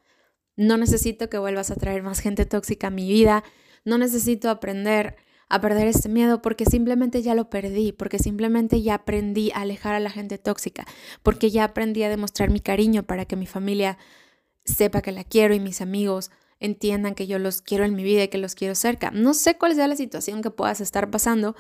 No 0.55 0.77
necesito 0.77 1.29
que 1.29 1.39
vuelvas 1.39 1.73
a 1.73 1.75
traer 1.75 2.05
más 2.05 2.21
gente 2.21 2.47
tóxica 2.47 2.87
a 2.87 2.91
mi 2.91 3.09
vida, 3.09 3.43
no 3.85 3.99
necesito 3.99 4.51
aprender 4.51 5.17
a 5.49 5.61
perder 5.61 5.87
este 5.87 6.09
miedo 6.09 6.43
porque 6.43 6.64
simplemente 6.64 7.23
ya 7.23 7.35
lo 7.35 7.49
perdí, 7.50 7.93
porque 7.93 8.19
simplemente 8.19 8.83
ya 8.83 8.95
aprendí 8.95 9.50
a 9.52 9.61
alejar 9.61 9.95
a 9.95 10.00
la 10.00 10.11
gente 10.11 10.38
tóxica, 10.38 10.87
porque 11.23 11.50
ya 11.50 11.64
aprendí 11.64 12.02
a 12.02 12.09
demostrar 12.09 12.50
mi 12.50 12.61
cariño 12.61 13.05
para 13.05 13.25
que 13.25 13.37
mi 13.37 13.47
familia 13.47 13.99
sepa 14.64 15.00
que 15.00 15.12
la 15.12 15.25
quiero 15.25 15.55
y 15.55 15.61
mis 15.61 15.81
amigos 15.81 16.31
entiendan 16.61 17.14
que 17.14 17.26
yo 17.26 17.38
los 17.38 17.62
quiero 17.62 17.85
en 17.85 17.95
mi 17.95 18.02
vida 18.02 18.25
y 18.25 18.28
que 18.28 18.38
los 18.38 18.55
quiero 18.55 18.75
cerca. 18.75 19.11
No 19.11 19.33
sé 19.35 19.57
cuál 19.57 19.75
sea 19.75 19.88
la 19.88 19.97
situación 19.97 20.43
que 20.43 20.50
puedas 20.50 20.81
estar 20.81 21.11
pasando 21.11 21.55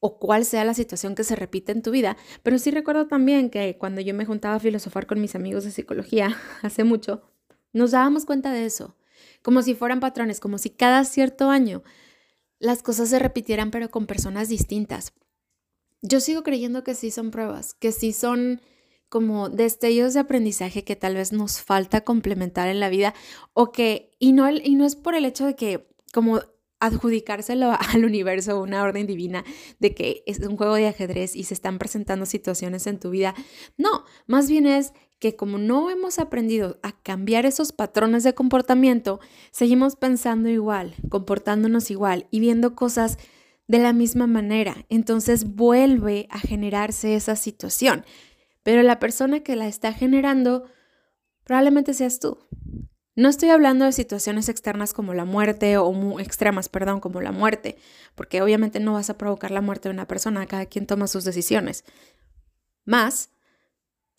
o 0.00 0.18
cuál 0.18 0.44
sea 0.44 0.64
la 0.64 0.74
situación 0.74 1.14
que 1.14 1.24
se 1.24 1.36
repite 1.36 1.72
en 1.72 1.82
tu 1.82 1.90
vida, 1.90 2.16
pero 2.42 2.58
sí 2.58 2.70
recuerdo 2.70 3.06
también 3.06 3.50
que 3.50 3.76
cuando 3.78 4.00
yo 4.00 4.14
me 4.14 4.24
juntaba 4.24 4.56
a 4.56 4.60
filosofar 4.60 5.06
con 5.06 5.20
mis 5.20 5.34
amigos 5.34 5.64
de 5.64 5.70
psicología 5.70 6.36
hace 6.62 6.84
mucho, 6.84 7.22
nos 7.72 7.92
dábamos 7.92 8.24
cuenta 8.24 8.50
de 8.50 8.64
eso, 8.64 8.96
como 9.42 9.62
si 9.62 9.74
fueran 9.74 10.00
patrones, 10.00 10.40
como 10.40 10.58
si 10.58 10.70
cada 10.70 11.04
cierto 11.04 11.50
año 11.50 11.82
las 12.60 12.82
cosas 12.82 13.08
se 13.08 13.18
repitieran 13.18 13.72
pero 13.72 13.90
con 13.90 14.06
personas 14.06 14.48
distintas. 14.48 15.12
Yo 16.02 16.20
sigo 16.20 16.42
creyendo 16.42 16.84
que 16.84 16.94
sí 16.94 17.10
son 17.10 17.30
pruebas, 17.30 17.74
que 17.74 17.90
sí 17.90 18.12
son 18.12 18.60
como 19.08 19.48
destellos 19.48 20.14
de 20.14 20.20
aprendizaje 20.20 20.84
que 20.84 20.94
tal 20.94 21.16
vez 21.16 21.32
nos 21.32 21.60
falta 21.60 22.02
complementar 22.02 22.68
en 22.68 22.78
la 22.78 22.88
vida 22.88 23.12
o 23.52 23.72
que, 23.72 24.12
y 24.20 24.32
no, 24.32 24.48
y 24.48 24.76
no 24.76 24.86
es 24.86 24.94
por 24.94 25.16
el 25.16 25.24
hecho 25.24 25.44
de 25.46 25.56
que 25.56 25.88
como 26.12 26.40
adjudicárselo 26.78 27.72
al 27.92 28.04
universo, 28.04 28.60
una 28.60 28.82
orden 28.82 29.06
divina 29.06 29.44
de 29.78 29.94
que 29.94 30.22
es 30.26 30.38
un 30.40 30.56
juego 30.56 30.74
de 30.74 30.86
ajedrez 30.86 31.36
y 31.36 31.44
se 31.44 31.54
están 31.54 31.78
presentando 31.78 32.24
situaciones 32.24 32.86
en 32.86 33.00
tu 33.00 33.10
vida. 33.10 33.34
No, 33.76 34.04
más 34.26 34.48
bien 34.48 34.66
es 34.66 34.92
que 35.20 35.36
como 35.36 35.58
no 35.58 35.90
hemos 35.90 36.18
aprendido 36.18 36.80
a 36.82 36.92
cambiar 36.92 37.46
esos 37.46 37.72
patrones 37.72 38.24
de 38.24 38.34
comportamiento, 38.34 39.20
seguimos 39.52 39.94
pensando 39.94 40.48
igual, 40.48 40.94
comportándonos 41.10 41.90
igual 41.90 42.26
y 42.30 42.40
viendo 42.40 42.74
cosas 42.74 43.18
de 43.68 43.78
la 43.78 43.92
misma 43.92 44.26
manera. 44.26 44.86
Entonces 44.88 45.54
vuelve 45.54 46.26
a 46.30 46.40
generarse 46.40 47.14
esa 47.14 47.36
situación. 47.36 48.04
Pero 48.62 48.82
la 48.82 48.98
persona 48.98 49.40
que 49.40 49.56
la 49.56 49.68
está 49.68 49.92
generando 49.92 50.64
probablemente 51.44 51.94
seas 51.94 52.18
tú. 52.18 52.38
No 53.14 53.28
estoy 53.28 53.50
hablando 53.50 53.84
de 53.84 53.92
situaciones 53.92 54.48
externas 54.48 54.94
como 54.94 55.12
la 55.12 55.24
muerte 55.24 55.76
o 55.76 56.20
extremas, 56.20 56.68
perdón, 56.68 57.00
como 57.00 57.20
la 57.20 57.32
muerte, 57.32 57.76
porque 58.14 58.40
obviamente 58.40 58.80
no 58.80 58.94
vas 58.94 59.10
a 59.10 59.18
provocar 59.18 59.50
la 59.50 59.60
muerte 59.60 59.88
de 59.88 59.94
una 59.94 60.08
persona, 60.08 60.46
cada 60.46 60.64
quien 60.66 60.86
toma 60.86 61.06
sus 61.06 61.24
decisiones. 61.24 61.84
Más, 62.86 63.30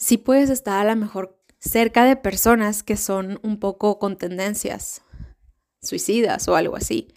si 0.02 0.18
puedes 0.18 0.50
estar 0.50 0.86
a 0.86 0.90
lo 0.90 1.00
mejor 1.00 1.40
cerca 1.60 2.04
de 2.06 2.16
personas 2.16 2.82
que 2.82 2.98
son 2.98 3.40
un 3.44 3.60
poco 3.60 4.00
con 4.00 4.18
tendencias 4.18 5.04
suicidas 5.80 6.48
o 6.48 6.56
algo 6.56 6.76
así. 6.76 7.14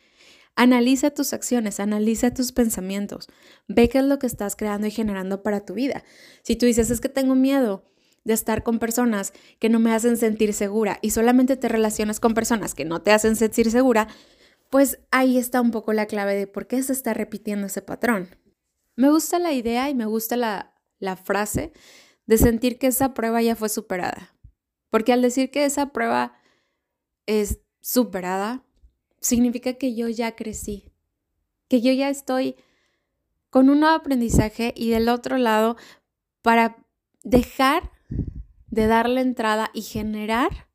Analiza 0.55 1.11
tus 1.11 1.33
acciones, 1.33 1.81
analiza 1.81 2.33
tus 2.33 2.53
pensamientos, 2.53 3.29
ve 3.69 3.88
qué 3.88 3.99
es 3.99 4.05
lo 4.05 4.19
que 4.19 4.26
estás 4.26 4.55
creando 4.55 4.87
y 4.87 4.91
generando 4.91 5.43
para 5.43 5.64
tu 5.64 5.73
vida. 5.73 6.05
Si 6.43 6.57
tú 6.57 6.67
dices, 6.67 6.91
es 6.91 7.00
que 7.00 7.09
tengo 7.09 7.35
miedo, 7.35 7.85
de 8.25 8.33
estar 8.33 8.62
con 8.62 8.79
personas 8.79 9.33
que 9.59 9.69
no 9.69 9.79
me 9.79 9.93
hacen 9.93 10.17
sentir 10.17 10.55
segura 10.55 10.99
y 11.03 11.11
solamente 11.11 11.57
te 11.57 11.69
relacionas 11.69 12.21
con 12.21 12.33
personas 12.33 12.75
que 12.75 12.87
no 12.87 13.03
te 13.03 13.12
hacen 13.12 13.37
sentir 13.37 13.71
segura, 13.71 14.09
pues 14.71 14.99
ahí 15.11 15.37
está 15.37 15.61
un 15.61 15.71
poco 15.71 15.93
la 15.93 16.07
clave 16.07 16.35
de 16.35 16.47
por 16.47 16.67
qué 16.67 16.83
se 16.83 16.95
está 16.95 17.12
repitiendo 17.12 17.67
ese 17.67 17.83
patrón. 17.83 18.29
Me 18.97 19.11
gusta 19.11 19.38
la 19.38 19.53
idea 19.53 19.91
y 19.91 19.95
me 19.95 20.07
gusta 20.07 20.37
la, 20.37 20.75
la 20.99 21.17
frase 21.17 21.73
de 22.26 22.38
sentir 22.38 22.78
que 22.78 22.88
esa 22.88 23.14
prueba 23.14 23.43
ya 23.43 23.57
fue 23.57 23.69
superada. 23.69 24.35
Porque 24.90 25.12
al 25.12 25.23
decir 25.23 25.50
que 25.50 25.64
esa 25.64 25.93
prueba 25.93 26.37
es 27.26 27.61
superada, 27.81 28.64
significa 29.21 29.75
que 29.75 29.95
yo 29.95 30.09
ya 30.09 30.37
crecí, 30.37 30.93
que 31.69 31.81
yo 31.81 31.93
ya 31.93 32.09
estoy 32.09 32.57
con 33.50 33.71
un 33.71 33.81
nuevo 33.81 33.95
aprendizaje 33.95 34.73
y 34.76 34.90
del 34.90 35.09
otro 35.09 35.38
lado 35.38 35.76
para 36.43 36.76
dejar 37.23 37.90
de 38.69 38.87
darle 38.87 39.21
entrada 39.21 39.71
y 39.73 39.83
generar 39.83 40.69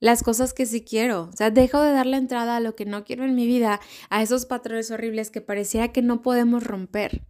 las 0.00 0.22
cosas 0.22 0.54
que 0.54 0.66
sí 0.66 0.82
quiero. 0.84 1.30
O 1.32 1.36
sea, 1.36 1.50
dejo 1.50 1.80
de 1.80 1.92
darle 1.92 2.16
entrada 2.16 2.56
a 2.56 2.60
lo 2.60 2.76
que 2.76 2.84
no 2.84 3.04
quiero 3.04 3.24
en 3.24 3.34
mi 3.34 3.46
vida, 3.46 3.80
a 4.10 4.22
esos 4.22 4.46
patrones 4.46 4.90
horribles 4.90 5.30
que 5.30 5.40
pareciera 5.40 5.92
que 5.92 6.02
no 6.02 6.22
podemos 6.22 6.62
romper. 6.62 7.26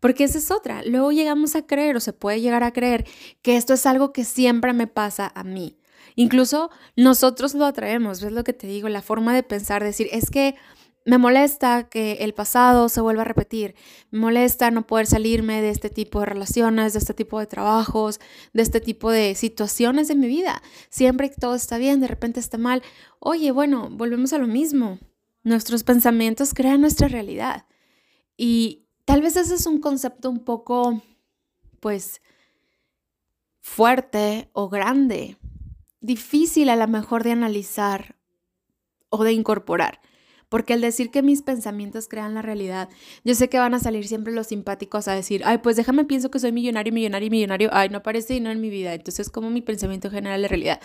Porque 0.00 0.24
esa 0.24 0.38
es 0.38 0.50
otra. 0.50 0.82
Luego 0.84 1.12
llegamos 1.12 1.56
a 1.56 1.66
creer 1.66 1.96
o 1.96 2.00
se 2.00 2.12
puede 2.12 2.40
llegar 2.40 2.62
a 2.62 2.72
creer 2.72 3.06
que 3.42 3.56
esto 3.56 3.74
es 3.74 3.86
algo 3.86 4.12
que 4.12 4.24
siempre 4.24 4.72
me 4.72 4.86
pasa 4.86 5.30
a 5.34 5.44
mí. 5.44 5.78
Incluso 6.14 6.70
nosotros 6.96 7.54
lo 7.54 7.66
atraemos, 7.66 8.22
¿ves 8.22 8.32
lo 8.32 8.44
que 8.44 8.54
te 8.54 8.66
digo? 8.66 8.88
La 8.88 9.02
forma 9.02 9.34
de 9.34 9.42
pensar, 9.42 9.84
decir, 9.84 10.08
es 10.12 10.30
que 10.30 10.54
me 11.06 11.18
molesta 11.18 11.88
que 11.88 12.14
el 12.14 12.34
pasado 12.34 12.88
se 12.88 13.00
vuelva 13.00 13.22
a 13.22 13.26
repetir. 13.26 13.76
Me 14.10 14.18
molesta 14.18 14.72
no 14.72 14.88
poder 14.88 15.06
salirme 15.06 15.62
de 15.62 15.70
este 15.70 15.88
tipo 15.88 16.18
de 16.18 16.26
relaciones, 16.26 16.94
de 16.94 16.98
este 16.98 17.14
tipo 17.14 17.38
de 17.38 17.46
trabajos, 17.46 18.18
de 18.52 18.62
este 18.62 18.80
tipo 18.80 19.12
de 19.12 19.36
situaciones 19.36 20.08
de 20.08 20.16
mi 20.16 20.26
vida. 20.26 20.62
Siempre 20.90 21.30
que 21.30 21.36
todo 21.36 21.54
está 21.54 21.78
bien, 21.78 22.00
de 22.00 22.08
repente 22.08 22.40
está 22.40 22.58
mal. 22.58 22.82
Oye, 23.20 23.52
bueno, 23.52 23.88
volvemos 23.88 24.32
a 24.32 24.38
lo 24.38 24.48
mismo. 24.48 24.98
Nuestros 25.44 25.84
pensamientos 25.84 26.54
crean 26.54 26.80
nuestra 26.80 27.06
realidad. 27.06 27.66
Y 28.36 28.85
tal 29.06 29.22
vez 29.22 29.36
ese 29.36 29.54
es 29.54 29.66
un 29.66 29.80
concepto 29.80 30.28
un 30.28 30.40
poco, 30.40 31.02
pues, 31.80 32.20
fuerte 33.60 34.50
o 34.52 34.68
grande. 34.68 35.38
Difícil 36.00 36.68
a 36.68 36.76
lo 36.76 36.86
mejor 36.86 37.24
de 37.24 37.32
analizar 37.32 38.16
o 39.08 39.24
de 39.24 39.32
incorporar. 39.32 40.00
Porque 40.48 40.74
al 40.74 40.80
decir 40.80 41.10
que 41.10 41.22
mis 41.22 41.42
pensamientos 41.42 42.06
crean 42.06 42.34
la 42.34 42.42
realidad, 42.42 42.88
yo 43.24 43.34
sé 43.34 43.48
que 43.48 43.58
van 43.58 43.74
a 43.74 43.80
salir 43.80 44.06
siempre 44.06 44.32
los 44.32 44.48
simpáticos 44.48 45.08
a 45.08 45.14
decir, 45.14 45.42
ay, 45.44 45.58
pues 45.58 45.76
déjame 45.76 46.04
pienso 46.04 46.30
que 46.30 46.38
soy 46.38 46.52
millonario, 46.52 46.92
millonario, 46.92 47.30
millonario, 47.30 47.70
ay, 47.72 47.88
no 47.88 47.98
aparece 47.98 48.34
dinero 48.34 48.52
en 48.52 48.60
mi 48.60 48.70
vida, 48.70 48.94
entonces 48.94 49.30
como 49.30 49.50
mi 49.50 49.60
pensamiento 49.60 50.10
genera 50.10 50.38
la 50.38 50.46
realidad. 50.46 50.80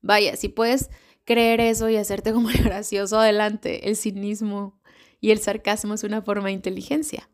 Vaya, 0.00 0.36
si 0.36 0.48
puedes 0.48 0.88
creer 1.24 1.60
eso 1.60 1.88
y 1.90 1.96
hacerte 1.96 2.32
como 2.32 2.50
el 2.50 2.58
gracioso 2.64 3.18
adelante, 3.18 3.88
el 3.88 3.96
cinismo 3.96 4.80
y 5.20 5.30
el 5.32 5.38
sarcasmo 5.38 5.94
es 5.94 6.04
una 6.04 6.22
forma 6.22 6.46
de 6.46 6.52
inteligencia. 6.52 7.28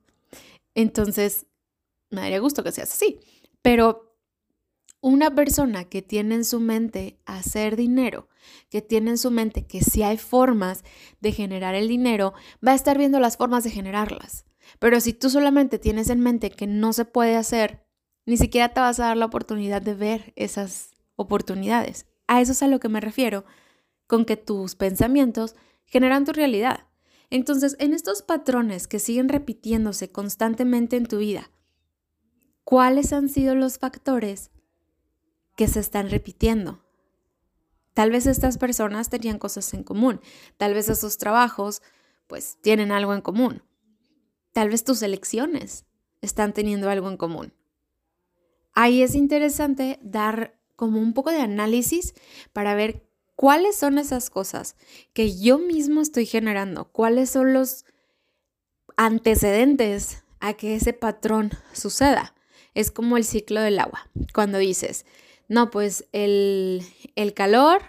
Entonces, 0.75 1.47
me 2.11 2.21
daría 2.23 2.41
gusto 2.41 2.62
que 2.62 2.73
seas 2.73 2.93
así. 2.93 3.21
Pero 3.62 4.17
una 5.00 5.35
persona 5.35 5.85
que 5.85 6.03
tiene 6.03 6.35
en 6.35 6.45
su 6.45 6.61
mente 6.61 7.21
hacer 7.25 7.77
dinero, 7.77 8.29
que 8.69 8.83
tiene 8.83 9.12
en 9.12 9.19
su 9.19 9.31
mente 9.31 9.67
que 9.67 9.83
si 9.83 10.03
hay 10.03 10.19
formas 10.19 10.85
de 11.21 11.33
generar 11.33 11.75
el 11.75 11.89
dinero, 11.89 12.35
va 12.67 12.73
a 12.73 12.77
estar 12.77 12.99
viendo 12.99 13.19
las 13.21 13.37
formas 13.37 13.65
de 13.65 13.71
generarlas. 13.71 14.45
Pero 14.79 15.00
si 15.00 15.12
tú 15.12 15.31
solamente 15.31 15.79
tienes 15.79 16.11
en 16.11 16.21
mente 16.21 16.50
que 16.50 16.67
no 16.67 16.93
se 16.93 17.05
puede 17.05 17.37
hacer, 17.37 17.85
ni 18.27 18.37
siquiera 18.37 18.69
te 18.69 18.81
vas 18.81 19.00
a 19.00 19.07
dar 19.07 19.17
la 19.17 19.27
oportunidad 19.27 19.83
de 19.83 19.95
ver 19.95 20.33
esas 20.37 20.91
oportunidades. 21.17 22.07
A 22.27 22.41
eso 22.41 22.53
es 22.53 22.62
a 22.62 22.69
lo 22.69 22.79
que 22.79 22.89
me 22.89 23.00
refiero 23.00 23.45
con 24.07 24.25
que 24.25 24.37
tus 24.37 24.75
pensamientos 24.75 25.57
generan 25.85 26.25
tu 26.25 26.33
realidad. 26.33 26.87
Entonces, 27.30 27.76
en 27.78 27.94
estos 27.94 28.22
patrones 28.22 28.87
que 28.87 28.99
siguen 28.99 29.28
repitiéndose 29.28 30.10
constantemente 30.10 30.96
en 30.96 31.06
tu 31.06 31.18
vida, 31.18 31.50
¿cuáles 32.64 33.12
han 33.12 33.28
sido 33.28 33.54
los 33.54 33.78
factores 33.78 34.50
que 35.60 35.68
se 35.68 35.80
están 35.80 36.08
repitiendo. 36.08 36.82
Tal 37.92 38.10
vez 38.10 38.26
estas 38.26 38.56
personas 38.56 39.10
tenían 39.10 39.38
cosas 39.38 39.75
en 39.75 39.82
común, 39.82 40.18
tal 40.56 40.72
vez 40.72 40.88
esos 40.88 41.18
trabajos 41.18 41.82
pues 42.28 42.56
tienen 42.62 42.92
algo 42.92 43.12
en 43.12 43.20
común, 43.20 43.62
tal 44.54 44.70
vez 44.70 44.84
tus 44.84 45.02
elecciones 45.02 45.84
están 46.22 46.54
teniendo 46.54 46.88
algo 46.88 47.10
en 47.10 47.18
común. 47.18 47.52
Ahí 48.72 49.02
es 49.02 49.14
interesante 49.14 49.99
dar 50.02 50.58
como 50.76 50.99
un 50.99 51.12
poco 51.12 51.30
de 51.30 51.42
análisis 51.42 52.14
para 52.54 52.75
ver 52.75 53.10
cuáles 53.40 53.75
son 53.75 53.97
esas 53.97 54.28
cosas 54.28 54.76
que 55.14 55.35
yo 55.35 55.59
mismo 55.59 56.02
estoy 56.02 56.26
generando, 56.26 56.92
cuáles 56.92 57.30
son 57.30 57.54
los 57.54 57.87
antecedentes 58.99 60.25
a 60.40 60.52
que 60.52 60.75
ese 60.75 60.92
patrón 60.92 61.50
suceda. 61.73 62.35
Es 62.75 62.90
como 62.90 63.16
el 63.16 63.25
ciclo 63.25 63.62
del 63.62 63.78
agua. 63.78 64.11
Cuando 64.35 64.59
dices, 64.59 65.06
no, 65.49 65.70
pues 65.70 66.04
el, 66.12 66.85
calor, 67.35 67.80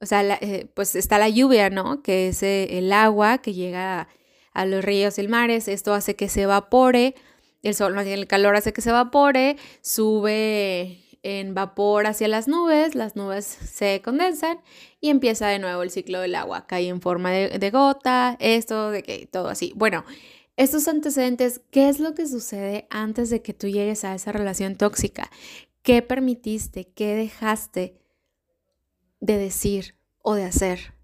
o 0.00 0.06
sea, 0.06 0.24
eh, 0.40 0.68
pues 0.74 0.96
está 0.96 1.18
la 1.18 1.28
lluvia, 1.28 1.70
¿no? 1.70 2.02
Que 2.02 2.26
es 2.26 2.42
eh, 2.42 2.76
el 2.76 2.92
agua 2.92 3.38
que 3.38 3.54
llega 3.54 4.08
a, 4.52 4.66
los 4.66 4.84
ríos 4.84 5.20
y 5.20 5.28
mares, 5.28 5.68
esto 5.68 5.94
hace 5.94 6.16
que 6.16 6.28
se 6.28 6.42
evapore, 6.42 7.14
el 7.62 7.76
sol, 7.76 7.96
el 7.96 8.26
calor 8.26 8.56
hace 8.56 8.72
que 8.72 8.82
se 8.82 8.90
evapore, 8.90 9.56
sube 9.82 11.09
en 11.22 11.54
vapor 11.54 12.06
hacia 12.06 12.28
las 12.28 12.48
nubes, 12.48 12.94
las 12.94 13.16
nubes 13.16 13.44
se 13.44 14.00
condensan 14.02 14.60
y 15.00 15.10
empieza 15.10 15.48
de 15.48 15.58
nuevo 15.58 15.82
el 15.82 15.90
ciclo 15.90 16.20
del 16.20 16.34
agua, 16.34 16.66
cae 16.66 16.88
en 16.88 17.00
forma 17.00 17.30
de, 17.30 17.70
gota, 17.70 18.36
esto, 18.40 18.90
de 18.90 19.02
que 19.02 19.26
todo 19.26 19.48
así. 19.48 19.72
Bueno, 19.76 20.04
estos 20.56 20.88
antecedentes, 20.88 21.60
¿qué 21.70 21.88
es 21.88 22.00
lo 22.00 22.14
que 22.14 22.26
sucede 22.26 22.86
antes 22.90 23.30
de 23.30 23.42
que 23.42 23.54
tú 23.54 23.68
llegues 23.68 24.04
a 24.04 24.14
esa 24.14 24.32
relación 24.32 24.76
tóxica? 24.76 25.30
¿Qué 25.82 26.02
permitiste? 26.02 26.92
¿Qué 26.92 27.14
dejaste 27.14 28.00
de 29.20 29.38
decir 29.38 29.96
o 30.22 30.34
de 30.34 30.44
hacer 30.44 30.94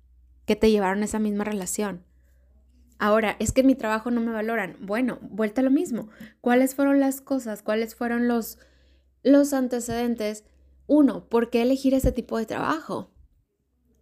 que 0.44 0.56
te 0.56 0.70
llevaron 0.70 1.02
a 1.02 1.06
esa 1.06 1.18
misma 1.18 1.44
relación? 1.44 2.04
Ahora, 2.98 3.36
es 3.38 3.52
que 3.52 3.62
mi 3.62 3.74
trabajo 3.74 4.10
no 4.10 4.20
me 4.20 4.32
valoran. 4.32 4.76
Bueno, 4.80 5.18
vuelta 5.20 5.60
a 5.60 5.64
lo 5.64 5.70
mismo. 5.70 6.08
¿Cuáles 6.40 6.74
fueron 6.74 6.98
las 7.00 7.20
cosas? 7.20 7.62
¿Cuáles 7.62 7.94
fueron 7.94 8.26
los, 8.26 8.58
los 9.22 9.52
antecedentes? 9.52 10.44
Uno, 10.86 11.28
¿por 11.28 11.50
qué 11.50 11.62
elegir 11.62 11.94
ese 11.94 12.12
tipo 12.12 12.38
de 12.38 12.46
trabajo? 12.46 13.10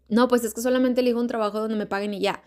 No, 0.09 0.29
pues 0.29 0.45
es 0.45 0.55
que 0.55 0.61
solamente 0.61 1.01
elijo 1.01 1.21
un 1.21 1.29
trabajo 1.29 1.61
donde 1.61 1.77
me 1.77 1.87
paguen 1.87 2.15
y 2.15 2.21
ya. 2.21 2.43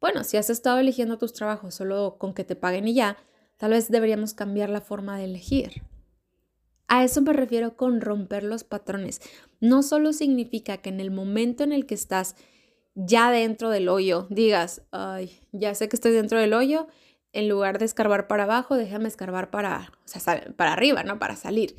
Bueno, 0.00 0.24
si 0.24 0.36
has 0.36 0.50
estado 0.50 0.78
eligiendo 0.78 1.18
tus 1.18 1.32
trabajos 1.32 1.74
solo 1.74 2.16
con 2.18 2.34
que 2.34 2.44
te 2.44 2.54
paguen 2.54 2.86
y 2.86 2.94
ya, 2.94 3.16
tal 3.56 3.72
vez 3.72 3.90
deberíamos 3.90 4.34
cambiar 4.34 4.70
la 4.70 4.80
forma 4.80 5.18
de 5.18 5.24
elegir. 5.24 5.82
A 6.86 7.04
eso 7.04 7.20
me 7.20 7.32
refiero 7.32 7.76
con 7.76 8.00
romper 8.00 8.44
los 8.44 8.64
patrones. 8.64 9.20
No 9.60 9.82
solo 9.82 10.12
significa 10.12 10.78
que 10.78 10.88
en 10.88 11.00
el 11.00 11.10
momento 11.10 11.64
en 11.64 11.72
el 11.72 11.84
que 11.84 11.94
estás 11.94 12.36
ya 12.94 13.30
dentro 13.30 13.70
del 13.70 13.88
hoyo, 13.88 14.26
digas, 14.30 14.82
ay, 14.90 15.38
ya 15.52 15.74
sé 15.74 15.88
que 15.88 15.96
estoy 15.96 16.12
dentro 16.12 16.38
del 16.38 16.54
hoyo, 16.54 16.88
en 17.32 17.48
lugar 17.48 17.78
de 17.78 17.84
escarbar 17.84 18.26
para 18.26 18.44
abajo, 18.44 18.74
déjame 18.74 19.08
escarbar 19.08 19.50
para, 19.50 19.92
para 20.56 20.72
arriba, 20.72 21.04
¿no? 21.04 21.18
Para 21.18 21.36
salir. 21.36 21.76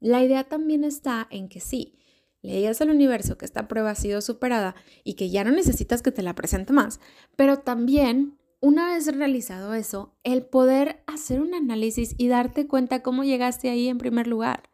La 0.00 0.22
idea 0.24 0.44
también 0.44 0.82
está 0.82 1.28
en 1.30 1.48
que 1.48 1.60
sí, 1.60 2.00
le 2.42 2.56
digas 2.56 2.80
al 2.80 2.90
universo 2.90 3.36
que 3.36 3.44
esta 3.44 3.68
prueba 3.68 3.90
ha 3.90 3.94
sido 3.94 4.20
superada 4.22 4.74
y 5.04 5.14
que 5.14 5.28
ya 5.30 5.44
no 5.44 5.50
necesitas 5.50 6.00
que 6.00 6.10
te 6.10 6.22
la 6.22 6.34
presente 6.34 6.72
más, 6.72 7.00
pero 7.36 7.58
también, 7.58 8.38
una 8.60 8.92
vez 8.92 9.14
realizado 9.14 9.74
eso, 9.74 10.16
el 10.24 10.44
poder 10.46 11.02
hacer 11.06 11.40
un 11.40 11.54
análisis 11.54 12.14
y 12.16 12.28
darte 12.28 12.66
cuenta 12.66 13.02
cómo 13.02 13.24
llegaste 13.24 13.68
ahí 13.68 13.88
en 13.88 13.98
primer 13.98 14.26
lugar. 14.26 14.70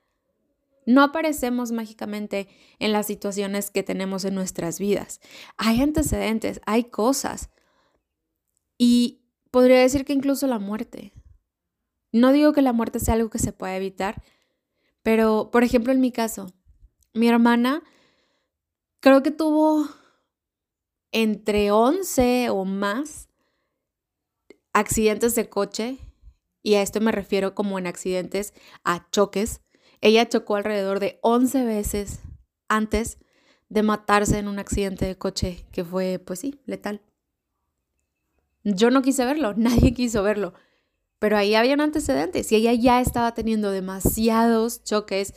No 0.87 1.03
aparecemos 1.03 1.73
mágicamente 1.73 2.47
en 2.79 2.93
las 2.93 3.09
situaciones 3.09 3.73
que 3.73 3.83
tenemos 3.83 4.25
en 4.25 4.37
nuestras 4.37 4.79
vidas. 4.79 5.21
Hay 5.57 5.81
antecedentes, 5.81 6.61
hay 6.65 6.85
cosas. 6.85 7.51
Y 8.79 9.25
podría 9.51 9.81
decir 9.81 10.05
que 10.05 10.13
incluso 10.13 10.47
la 10.47 10.61
muerte. 10.61 11.13
No 12.13 12.31
digo 12.31 12.53
que 12.53 12.63
la 12.63 12.73
muerte 12.73 13.01
sea 13.01 13.15
algo 13.15 13.31
que 13.31 13.41
se 13.41 13.53
pueda 13.53 13.77
evitar, 13.77 14.23
pero 15.07 15.53
por 15.53 15.63
ejemplo 15.63 15.93
en 15.93 16.01
mi 16.01 16.11
caso, 16.11 16.53
mi 17.15 17.29
hermana 17.29 17.85
creo 18.99 19.23
que 19.23 19.31
tuvo 19.31 19.87
entre 21.13 21.71
11 21.71 22.51
o 22.51 22.65
más 22.65 23.29
accidentes 24.73 25.37
de 25.37 25.49
coche, 25.49 25.99
y 26.61 26.75
a 26.75 26.83
esto 26.83 27.01
me 27.01 27.13
refiero 27.13 27.55
como 27.55 27.79
en 27.79 27.87
accidentes 27.87 28.53
a 28.83 29.09
choques 29.13 29.61
ella 30.01 30.29
chocó 30.29 30.57
alrededor 30.57 30.99
de 30.99 31.21
11 31.23 31.65
veces 31.65 32.19
antes 32.67 33.21
de 33.69 33.85
matarse 33.85 34.41
en 34.41 34.49
un 34.49 34.59
accidente 34.59 35.07
de 35.07 35.17
coche 35.17 35.67
que 35.71 35.85
fue, 35.85 36.19
pues 36.19 36.41
sí, 36.41 36.61
letal. 36.67 37.01
Yo 38.65 38.91
no 38.91 39.03
quise 39.03 39.25
verlo, 39.25 39.55
nadie 39.57 39.95
quiso 39.95 40.25
verlo, 40.25 40.55
pero 41.19 41.37
ahí 41.37 41.55
habían 41.55 41.81
antecedentes 41.81 42.51
y 42.53 42.57
ella 42.57 42.73
ya 42.75 43.01
estaba 43.01 43.35
teniendo 43.35 43.71
demasiados 43.71 44.83
choques, 44.85 45.35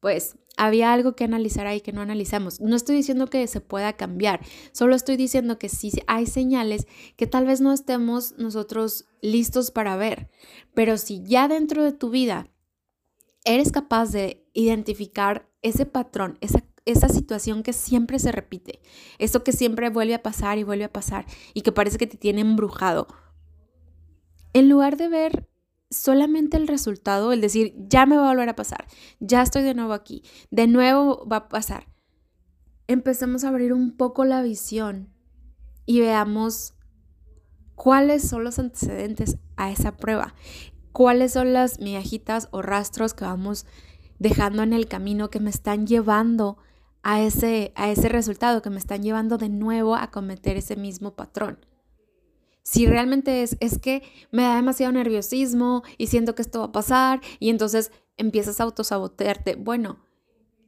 pues 0.00 0.36
había 0.56 0.92
algo 0.92 1.16
que 1.16 1.24
analizar 1.24 1.66
ahí 1.66 1.80
que 1.80 1.92
no 1.92 2.00
analizamos. 2.00 2.60
No 2.60 2.76
estoy 2.76 2.96
diciendo 2.96 3.26
que 3.26 3.46
se 3.46 3.60
pueda 3.60 3.94
cambiar, 3.94 4.40
solo 4.72 4.94
estoy 4.94 5.16
diciendo 5.16 5.58
que 5.58 5.68
sí 5.68 5.92
hay 6.06 6.26
señales 6.26 6.86
que 7.16 7.26
tal 7.26 7.46
vez 7.46 7.60
no 7.60 7.72
estemos 7.72 8.32
nosotros 8.38 9.06
listos 9.20 9.70
para 9.70 9.96
ver, 9.96 10.28
pero 10.74 10.98
si 10.98 11.22
ya 11.24 11.48
dentro 11.48 11.82
de 11.82 11.92
tu 11.92 12.10
vida 12.10 12.48
eres 13.44 13.72
capaz 13.72 14.12
de 14.12 14.46
identificar 14.52 15.48
ese 15.62 15.86
patrón, 15.86 16.38
esa, 16.40 16.64
esa 16.84 17.08
situación 17.08 17.62
que 17.62 17.72
siempre 17.72 18.18
se 18.18 18.32
repite, 18.32 18.80
eso 19.18 19.42
que 19.44 19.52
siempre 19.52 19.90
vuelve 19.90 20.14
a 20.14 20.22
pasar 20.22 20.58
y 20.58 20.64
vuelve 20.64 20.84
a 20.84 20.92
pasar 20.92 21.26
y 21.54 21.62
que 21.62 21.72
parece 21.72 21.98
que 21.98 22.06
te 22.06 22.16
tiene 22.16 22.40
embrujado, 22.40 23.08
en 24.52 24.68
lugar 24.68 24.96
de 24.96 25.08
ver 25.08 25.48
solamente 25.90 26.56
el 26.56 26.68
resultado, 26.68 27.32
el 27.32 27.40
decir, 27.40 27.74
ya 27.76 28.06
me 28.06 28.16
va 28.16 28.26
a 28.26 28.32
volver 28.32 28.48
a 28.48 28.56
pasar, 28.56 28.86
ya 29.20 29.42
estoy 29.42 29.62
de 29.62 29.74
nuevo 29.74 29.92
aquí, 29.92 30.22
de 30.50 30.66
nuevo 30.66 31.26
va 31.26 31.36
a 31.36 31.48
pasar, 31.48 31.86
empecemos 32.86 33.44
a 33.44 33.48
abrir 33.48 33.72
un 33.72 33.96
poco 33.96 34.24
la 34.24 34.42
visión 34.42 35.10
y 35.84 36.00
veamos 36.00 36.74
cuáles 37.74 38.26
son 38.28 38.44
los 38.44 38.58
antecedentes 38.58 39.38
a 39.56 39.70
esa 39.70 39.96
prueba 39.96 40.34
cuáles 40.92 41.32
son 41.32 41.52
las 41.52 41.80
migajitas 41.80 42.48
o 42.52 42.62
rastros 42.62 43.14
que 43.14 43.24
vamos 43.24 43.66
dejando 44.18 44.62
en 44.62 44.72
el 44.72 44.86
camino 44.86 45.30
que 45.30 45.40
me 45.40 45.50
están 45.50 45.86
llevando 45.86 46.58
a 47.02 47.20
ese, 47.20 47.72
a 47.74 47.90
ese 47.90 48.08
resultado, 48.08 48.62
que 48.62 48.70
me 48.70 48.78
están 48.78 49.02
llevando 49.02 49.38
de 49.38 49.48
nuevo 49.48 49.96
a 49.96 50.10
cometer 50.10 50.56
ese 50.56 50.76
mismo 50.76 51.16
patrón. 51.16 51.58
Si 52.62 52.86
realmente 52.86 53.42
es, 53.42 53.56
es 53.60 53.78
que 53.78 54.02
me 54.30 54.42
da 54.42 54.56
demasiado 54.56 54.92
nerviosismo 54.92 55.82
y 55.98 56.06
siento 56.06 56.34
que 56.34 56.42
esto 56.42 56.60
va 56.60 56.66
a 56.66 56.72
pasar 56.72 57.20
y 57.40 57.50
entonces 57.50 57.90
empiezas 58.16 58.60
a 58.60 58.64
autosabotearte. 58.64 59.56
Bueno, 59.56 59.98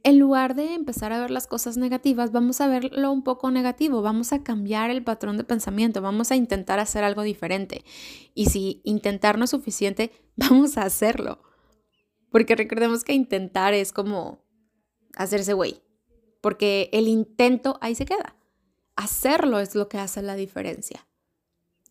en 0.05 0.19
lugar 0.19 0.53
de 0.53 0.75
empezar 0.75 1.11
a 1.13 1.19
ver 1.19 1.31
las 1.31 1.47
cosas 1.47 1.77
negativas, 1.77 2.31
vamos 2.31 2.61
a 2.61 2.67
verlo 2.67 3.11
un 3.11 3.23
poco 3.23 3.49
negativo, 3.49 4.03
vamos 4.03 4.33
a 4.33 4.43
cambiar 4.43 4.91
el 4.91 5.03
patrón 5.03 5.35
de 5.35 5.43
pensamiento, 5.43 5.99
vamos 5.99 6.29
a 6.29 6.35
intentar 6.35 6.77
hacer 6.77 7.03
algo 7.03 7.23
diferente. 7.23 7.83
Y 8.35 8.45
si 8.45 8.81
intentar 8.83 9.39
no 9.39 9.45
es 9.45 9.49
suficiente, 9.49 10.11
vamos 10.35 10.77
a 10.77 10.83
hacerlo. 10.83 11.41
Porque 12.29 12.55
recordemos 12.55 13.03
que 13.03 13.13
intentar 13.13 13.73
es 13.73 13.91
como 13.91 14.45
hacerse 15.15 15.53
güey, 15.53 15.81
porque 16.39 16.89
el 16.93 17.07
intento 17.07 17.79
ahí 17.81 17.95
se 17.95 18.05
queda. 18.05 18.35
Hacerlo 18.95 19.59
es 19.59 19.73
lo 19.73 19.89
que 19.89 19.97
hace 19.97 20.21
la 20.21 20.35
diferencia. 20.35 21.07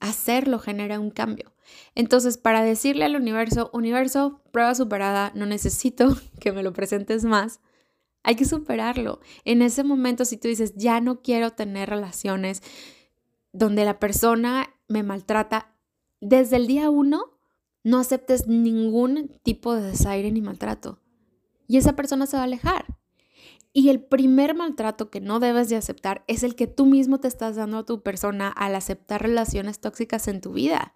Hacerlo 0.08 0.58
genera 0.58 1.00
un 1.00 1.10
cambio. 1.10 1.52
Entonces, 1.94 2.38
para 2.38 2.62
decirle 2.62 3.04
al 3.04 3.16
universo, 3.16 3.70
universo, 3.72 4.42
prueba 4.52 4.74
superada, 4.74 5.32
no 5.34 5.46
necesito 5.46 6.16
que 6.40 6.52
me 6.52 6.62
lo 6.62 6.72
presentes 6.72 7.24
más 7.24 7.60
hay 8.24 8.34
que 8.36 8.46
superarlo. 8.46 9.20
En 9.44 9.62
ese 9.62 9.84
momento, 9.84 10.24
si 10.24 10.38
tú 10.38 10.48
dices, 10.48 10.74
ya 10.74 11.00
no 11.00 11.20
quiero 11.20 11.50
tener 11.50 11.90
relaciones 11.90 12.62
donde 13.52 13.84
la 13.84 14.00
persona 14.00 14.74
me 14.88 15.02
maltrata, 15.02 15.76
desde 16.20 16.56
el 16.56 16.66
día 16.66 16.90
uno, 16.90 17.38
no 17.84 17.98
aceptes 17.98 18.48
ningún 18.48 19.28
tipo 19.42 19.74
de 19.74 19.82
desaire 19.82 20.32
ni 20.32 20.40
maltrato. 20.40 21.00
Y 21.68 21.76
esa 21.76 21.94
persona 21.94 22.26
se 22.26 22.36
va 22.36 22.42
a 22.42 22.46
alejar. 22.46 22.86
Y 23.76 23.88
el 23.90 24.00
primer 24.00 24.54
maltrato 24.54 25.10
que 25.10 25.20
no 25.20 25.40
debes 25.40 25.68
de 25.68 25.74
aceptar 25.74 26.24
es 26.28 26.44
el 26.44 26.54
que 26.54 26.68
tú 26.68 26.86
mismo 26.86 27.18
te 27.18 27.26
estás 27.26 27.56
dando 27.56 27.78
a 27.78 27.84
tu 27.84 28.04
persona 28.04 28.48
al 28.48 28.76
aceptar 28.76 29.20
relaciones 29.20 29.80
tóxicas 29.80 30.28
en 30.28 30.40
tu 30.40 30.52
vida. 30.52 30.94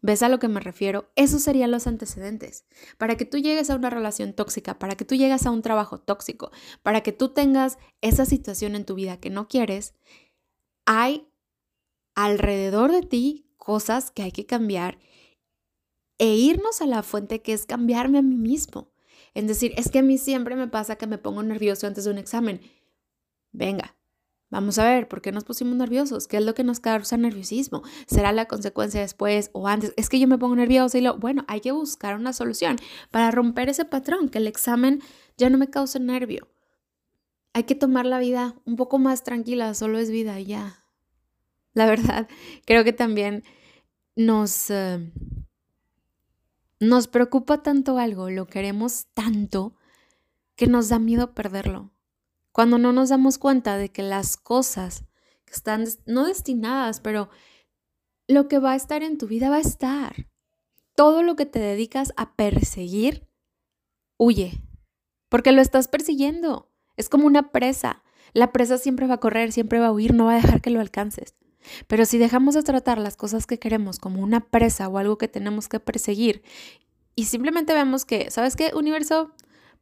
¿Ves 0.00 0.22
a 0.22 0.30
lo 0.30 0.38
que 0.38 0.48
me 0.48 0.60
refiero? 0.60 1.10
Esos 1.14 1.42
serían 1.42 1.70
los 1.70 1.86
antecedentes. 1.86 2.64
Para 2.96 3.16
que 3.16 3.26
tú 3.26 3.36
llegues 3.36 3.68
a 3.68 3.76
una 3.76 3.90
relación 3.90 4.32
tóxica, 4.32 4.78
para 4.78 4.96
que 4.96 5.04
tú 5.04 5.14
llegues 5.14 5.44
a 5.44 5.50
un 5.50 5.60
trabajo 5.60 5.98
tóxico, 6.00 6.52
para 6.82 7.02
que 7.02 7.12
tú 7.12 7.34
tengas 7.34 7.78
esa 8.00 8.24
situación 8.24 8.74
en 8.74 8.86
tu 8.86 8.94
vida 8.94 9.18
que 9.20 9.28
no 9.28 9.46
quieres, 9.46 9.94
hay 10.86 11.28
alrededor 12.14 12.92
de 12.92 13.02
ti 13.02 13.46
cosas 13.58 14.10
que 14.10 14.22
hay 14.22 14.32
que 14.32 14.46
cambiar 14.46 14.98
e 16.16 16.34
irnos 16.34 16.80
a 16.80 16.86
la 16.86 17.02
fuente 17.02 17.42
que 17.42 17.52
es 17.52 17.66
cambiarme 17.66 18.18
a 18.18 18.22
mí 18.22 18.36
mismo. 18.36 18.90
Es 19.34 19.46
decir, 19.46 19.72
es 19.76 19.90
que 19.90 20.00
a 20.00 20.02
mí 20.02 20.18
siempre 20.18 20.56
me 20.56 20.68
pasa 20.68 20.96
que 20.96 21.06
me 21.06 21.18
pongo 21.18 21.42
nervioso 21.42 21.86
antes 21.86 22.04
de 22.04 22.10
un 22.10 22.18
examen. 22.18 22.60
Venga, 23.52 23.98
Vamos 24.50 24.78
a 24.78 24.84
ver, 24.84 25.08
¿por 25.08 25.20
qué 25.20 25.30
nos 25.30 25.44
pusimos 25.44 25.76
nerviosos? 25.76 26.26
¿Qué 26.26 26.38
es 26.38 26.44
lo 26.44 26.54
que 26.54 26.64
nos 26.64 26.80
causa 26.80 27.18
nerviosismo? 27.18 27.82
¿Será 28.06 28.32
la 28.32 28.46
consecuencia 28.46 29.02
después 29.02 29.50
o 29.52 29.68
antes? 29.68 29.92
Es 29.98 30.08
que 30.08 30.18
yo 30.18 30.26
me 30.26 30.38
pongo 30.38 30.56
nerviosa 30.56 30.96
y 30.96 31.02
lo... 31.02 31.18
Bueno, 31.18 31.44
hay 31.48 31.60
que 31.60 31.70
buscar 31.70 32.16
una 32.16 32.32
solución 32.32 32.76
para 33.10 33.30
romper 33.30 33.68
ese 33.68 33.84
patrón, 33.84 34.30
que 34.30 34.38
el 34.38 34.46
examen 34.46 35.02
ya 35.36 35.50
no 35.50 35.58
me 35.58 35.68
cause 35.68 36.00
nervio. 36.00 36.48
Hay 37.52 37.64
que 37.64 37.74
tomar 37.74 38.06
la 38.06 38.18
vida 38.18 38.54
un 38.64 38.76
poco 38.76 38.98
más 38.98 39.22
tranquila, 39.22 39.74
solo 39.74 39.98
es 39.98 40.10
vida 40.10 40.40
ya. 40.40 40.82
La 41.74 41.84
verdad, 41.84 42.26
creo 42.64 42.84
que 42.84 42.94
también 42.94 43.44
nos... 44.16 44.70
Eh, 44.70 45.12
nos 46.80 47.08
preocupa 47.08 47.62
tanto 47.62 47.98
algo, 47.98 48.30
lo 48.30 48.46
queremos 48.46 49.06
tanto, 49.14 49.74
que 50.56 50.66
nos 50.66 50.88
da 50.88 50.98
miedo 50.98 51.34
perderlo 51.34 51.92
cuando 52.58 52.76
no 52.76 52.92
nos 52.92 53.10
damos 53.10 53.38
cuenta 53.38 53.76
de 53.76 53.90
que 53.90 54.02
las 54.02 54.36
cosas 54.36 55.04
que 55.44 55.52
están 55.52 55.84
no 56.06 56.24
destinadas, 56.24 56.98
pero 56.98 57.28
lo 58.26 58.48
que 58.48 58.58
va 58.58 58.72
a 58.72 58.74
estar 58.74 59.04
en 59.04 59.16
tu 59.16 59.28
vida 59.28 59.48
va 59.48 59.58
a 59.58 59.60
estar. 59.60 60.28
Todo 60.96 61.22
lo 61.22 61.36
que 61.36 61.46
te 61.46 61.60
dedicas 61.60 62.12
a 62.16 62.34
perseguir, 62.34 63.28
huye, 64.16 64.60
porque 65.28 65.52
lo 65.52 65.62
estás 65.62 65.86
persiguiendo. 65.86 66.68
Es 66.96 67.08
como 67.08 67.28
una 67.28 67.52
presa. 67.52 68.02
La 68.32 68.50
presa 68.50 68.76
siempre 68.76 69.06
va 69.06 69.14
a 69.14 69.20
correr, 69.20 69.52
siempre 69.52 69.78
va 69.78 69.86
a 69.86 69.92
huir, 69.92 70.12
no 70.12 70.24
va 70.24 70.32
a 70.32 70.42
dejar 70.42 70.60
que 70.60 70.70
lo 70.70 70.80
alcances. 70.80 71.36
Pero 71.86 72.04
si 72.04 72.18
dejamos 72.18 72.54
de 72.54 72.62
tratar 72.62 72.98
las 72.98 73.16
cosas 73.16 73.46
que 73.46 73.58
queremos 73.58 73.98
como 73.98 74.22
una 74.22 74.40
presa 74.40 74.88
o 74.88 74.98
algo 74.98 75.18
que 75.18 75.28
tenemos 75.28 75.68
que 75.68 75.80
perseguir 75.80 76.42
y 77.14 77.24
simplemente 77.24 77.74
vemos 77.74 78.04
que, 78.04 78.30
¿sabes 78.30 78.54
qué, 78.54 78.70
universo? 78.74 79.32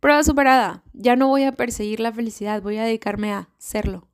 Prueba 0.00 0.22
superada. 0.24 0.82
Ya 0.94 1.16
no 1.16 1.28
voy 1.28 1.44
a 1.44 1.52
perseguir 1.52 2.00
la 2.00 2.12
felicidad, 2.12 2.62
voy 2.62 2.78
a 2.78 2.84
dedicarme 2.84 3.32
a 3.32 3.50
serlo. 3.58 4.08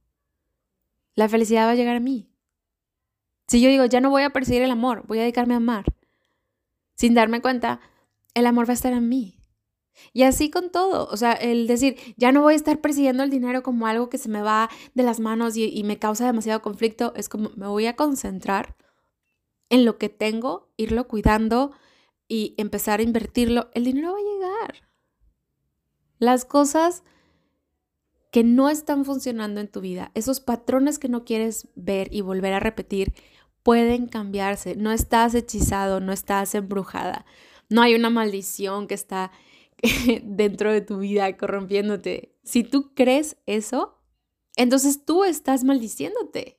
La 1.14 1.28
felicidad 1.28 1.66
va 1.66 1.70
a 1.70 1.74
llegar 1.76 1.96
a 1.96 2.00
mí. 2.00 2.32
Si 3.46 3.60
yo 3.60 3.68
digo, 3.68 3.84
ya 3.84 4.00
no 4.00 4.10
voy 4.10 4.22
a 4.22 4.30
perseguir 4.30 4.62
el 4.62 4.70
amor, 4.70 5.04
voy 5.06 5.18
a 5.18 5.22
dedicarme 5.22 5.54
a 5.54 5.58
amar, 5.58 5.84
sin 6.96 7.14
darme 7.14 7.40
cuenta, 7.40 7.80
el 8.34 8.46
amor 8.46 8.66
va 8.66 8.70
a 8.70 8.74
estar 8.74 8.92
en 8.92 9.08
mí. 9.08 9.41
Y 10.12 10.22
así 10.22 10.50
con 10.50 10.70
todo, 10.70 11.08
o 11.10 11.16
sea, 11.16 11.32
el 11.32 11.66
decir, 11.66 11.96
ya 12.16 12.32
no 12.32 12.42
voy 12.42 12.54
a 12.54 12.56
estar 12.56 12.80
persiguiendo 12.80 13.22
el 13.22 13.30
dinero 13.30 13.62
como 13.62 13.86
algo 13.86 14.08
que 14.08 14.18
se 14.18 14.28
me 14.28 14.42
va 14.42 14.70
de 14.94 15.02
las 15.02 15.20
manos 15.20 15.56
y, 15.56 15.82
me 15.84 15.98
causa 15.98 16.26
demasiado 16.26 16.62
conflicto, 16.62 17.12
es 17.16 17.28
como 17.28 17.50
me 17.56 17.66
voy 17.66 17.86
a 17.86 17.96
concentrar 17.96 18.76
en 19.68 19.84
lo 19.84 19.98
que 19.98 20.08
tengo, 20.08 20.70
irlo 20.76 21.08
cuidando 21.08 21.72
y 22.28 22.54
empezar 22.56 23.00
a 23.00 23.02
invertirlo, 23.02 23.70
el 23.74 23.84
dinero 23.84 24.12
va 24.12 24.18
a 24.18 24.22
llegar. 24.22 24.88
Las 26.18 26.44
cosas 26.44 27.02
que 28.30 28.44
no 28.44 28.70
están 28.70 29.04
funcionando 29.04 29.60
en 29.60 29.68
tu 29.68 29.80
vida, 29.80 30.10
esos 30.14 30.40
patrones 30.40 30.98
que 30.98 31.08
no 31.08 31.24
quieres 31.24 31.68
ver 31.74 32.08
y 32.12 32.22
volver 32.22 32.54
a 32.54 32.60
repetir, 32.60 33.12
pueden 33.62 34.06
cambiarse. 34.06 34.76
No 34.76 34.92
estás 34.92 35.34
hechizado, 35.34 36.00
no 36.00 36.12
estás 36.12 36.54
embrujada. 36.54 37.26
No 37.68 37.82
hay 37.82 37.94
una 37.94 38.10
maldición 38.10 38.86
que 38.86 38.94
está 38.94 39.32
dentro 40.22 40.72
de 40.72 40.80
tu 40.80 40.98
vida 40.98 41.36
corrompiéndote. 41.36 42.36
Si 42.44 42.64
tú 42.64 42.94
crees 42.94 43.36
eso, 43.46 43.98
entonces 44.56 45.04
tú 45.04 45.24
estás 45.24 45.64
maldiciéndote. 45.64 46.58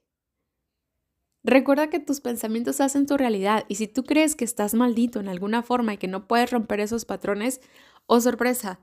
Recuerda 1.43 1.89
que 1.89 1.99
tus 1.99 2.21
pensamientos 2.21 2.79
hacen 2.79 3.05
tu 3.05 3.17
realidad 3.17 3.65
y 3.67 3.75
si 3.75 3.87
tú 3.87 4.03
crees 4.03 4.35
que 4.35 4.45
estás 4.45 4.73
maldito 4.73 5.19
en 5.19 5.27
alguna 5.27 5.61
forma 5.61 5.93
y 5.93 5.97
que 5.97 6.07
no 6.07 6.27
puedes 6.27 6.51
romper 6.51 6.79
esos 6.79 7.03
patrones, 7.03 7.59
oh 8.05 8.21
sorpresa, 8.21 8.79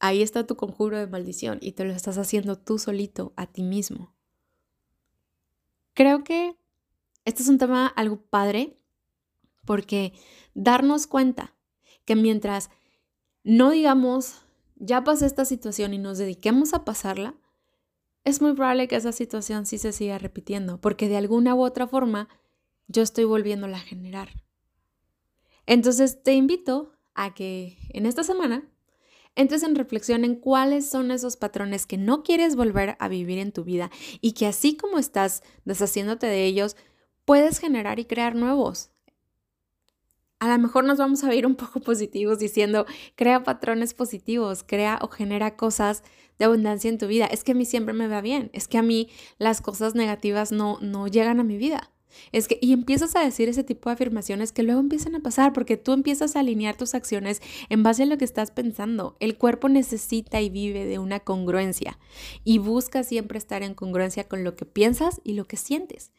ahí 0.00 0.22
está 0.22 0.46
tu 0.46 0.56
conjuro 0.56 0.98
de 0.98 1.06
maldición 1.06 1.58
y 1.60 1.72
te 1.72 1.84
lo 1.84 1.92
estás 1.92 2.18
haciendo 2.18 2.58
tú 2.58 2.78
solito, 2.78 3.32
a 3.36 3.46
ti 3.46 3.62
mismo. 3.62 4.12
Creo 5.94 6.24
que 6.24 6.56
este 7.24 7.42
es 7.42 7.48
un 7.48 7.58
tema 7.58 7.86
algo 7.86 8.20
padre 8.20 8.76
porque 9.64 10.12
darnos 10.54 11.06
cuenta 11.06 11.54
que 12.04 12.16
mientras 12.16 12.70
no 13.46 13.70
digamos, 13.70 14.42
ya 14.74 15.04
pasé 15.04 15.24
esta 15.24 15.44
situación 15.44 15.94
y 15.94 15.98
nos 15.98 16.18
dediquemos 16.18 16.74
a 16.74 16.84
pasarla, 16.84 17.36
es 18.24 18.42
muy 18.42 18.54
probable 18.54 18.88
que 18.88 18.96
esa 18.96 19.12
situación 19.12 19.66
sí 19.66 19.78
se 19.78 19.92
siga 19.92 20.18
repitiendo, 20.18 20.80
porque 20.80 21.08
de 21.08 21.16
alguna 21.16 21.54
u 21.54 21.62
otra 21.62 21.86
forma 21.86 22.28
yo 22.88 23.02
estoy 23.02 23.22
volviéndola 23.22 23.76
a 23.76 23.80
generar. 23.80 24.30
Entonces 25.64 26.24
te 26.24 26.34
invito 26.34 26.90
a 27.14 27.34
que 27.34 27.78
en 27.90 28.06
esta 28.06 28.24
semana 28.24 28.68
entres 29.36 29.62
en 29.62 29.76
reflexión 29.76 30.24
en 30.24 30.34
cuáles 30.34 30.90
son 30.90 31.12
esos 31.12 31.36
patrones 31.36 31.86
que 31.86 31.98
no 31.98 32.24
quieres 32.24 32.56
volver 32.56 32.96
a 32.98 33.06
vivir 33.06 33.38
en 33.38 33.52
tu 33.52 33.62
vida 33.62 33.92
y 34.20 34.32
que 34.32 34.46
así 34.46 34.76
como 34.76 34.98
estás 34.98 35.44
deshaciéndote 35.64 36.26
de 36.26 36.46
ellos, 36.46 36.76
puedes 37.24 37.60
generar 37.60 38.00
y 38.00 38.06
crear 38.06 38.34
nuevos 38.34 38.90
a 40.46 40.56
lo 40.56 40.62
mejor 40.62 40.84
nos 40.84 40.98
vamos 40.98 41.24
a 41.24 41.28
ver 41.28 41.46
un 41.46 41.54
poco 41.54 41.80
positivos 41.80 42.38
diciendo, 42.38 42.86
crea 43.14 43.42
patrones 43.42 43.94
positivos, 43.94 44.62
crea 44.62 44.98
o 45.02 45.08
genera 45.08 45.56
cosas 45.56 46.02
de 46.38 46.44
abundancia 46.44 46.88
en 46.90 46.98
tu 46.98 47.06
vida. 47.06 47.26
Es 47.26 47.44
que 47.44 47.52
a 47.52 47.54
mí 47.54 47.64
siempre 47.64 47.94
me 47.94 48.08
va 48.08 48.20
bien, 48.20 48.50
es 48.52 48.68
que 48.68 48.78
a 48.78 48.82
mí 48.82 49.08
las 49.38 49.60
cosas 49.60 49.94
negativas 49.94 50.52
no, 50.52 50.78
no 50.80 51.06
llegan 51.08 51.40
a 51.40 51.44
mi 51.44 51.56
vida. 51.56 51.90
Es 52.32 52.48
que, 52.48 52.58
y 52.62 52.72
empiezas 52.72 53.14
a 53.14 53.20
decir 53.20 53.48
ese 53.48 53.64
tipo 53.64 53.88
de 53.88 53.94
afirmaciones 53.94 54.52
que 54.52 54.62
luego 54.62 54.80
empiezan 54.80 55.14
a 55.14 55.20
pasar 55.20 55.52
porque 55.52 55.76
tú 55.76 55.92
empiezas 55.92 56.34
a 56.34 56.40
alinear 56.40 56.76
tus 56.76 56.94
acciones 56.94 57.42
en 57.68 57.82
base 57.82 58.04
a 58.04 58.06
lo 58.06 58.16
que 58.16 58.24
estás 58.24 58.50
pensando. 58.50 59.16
El 59.20 59.36
cuerpo 59.36 59.68
necesita 59.68 60.40
y 60.40 60.48
vive 60.48 60.86
de 60.86 60.98
una 60.98 61.20
congruencia 61.20 61.98
y 62.42 62.58
busca 62.58 63.02
siempre 63.02 63.38
estar 63.38 63.62
en 63.62 63.74
congruencia 63.74 64.24
con 64.24 64.44
lo 64.44 64.56
que 64.56 64.64
piensas 64.64 65.20
y 65.24 65.34
lo 65.34 65.46
que 65.46 65.56
sientes. 65.56 66.10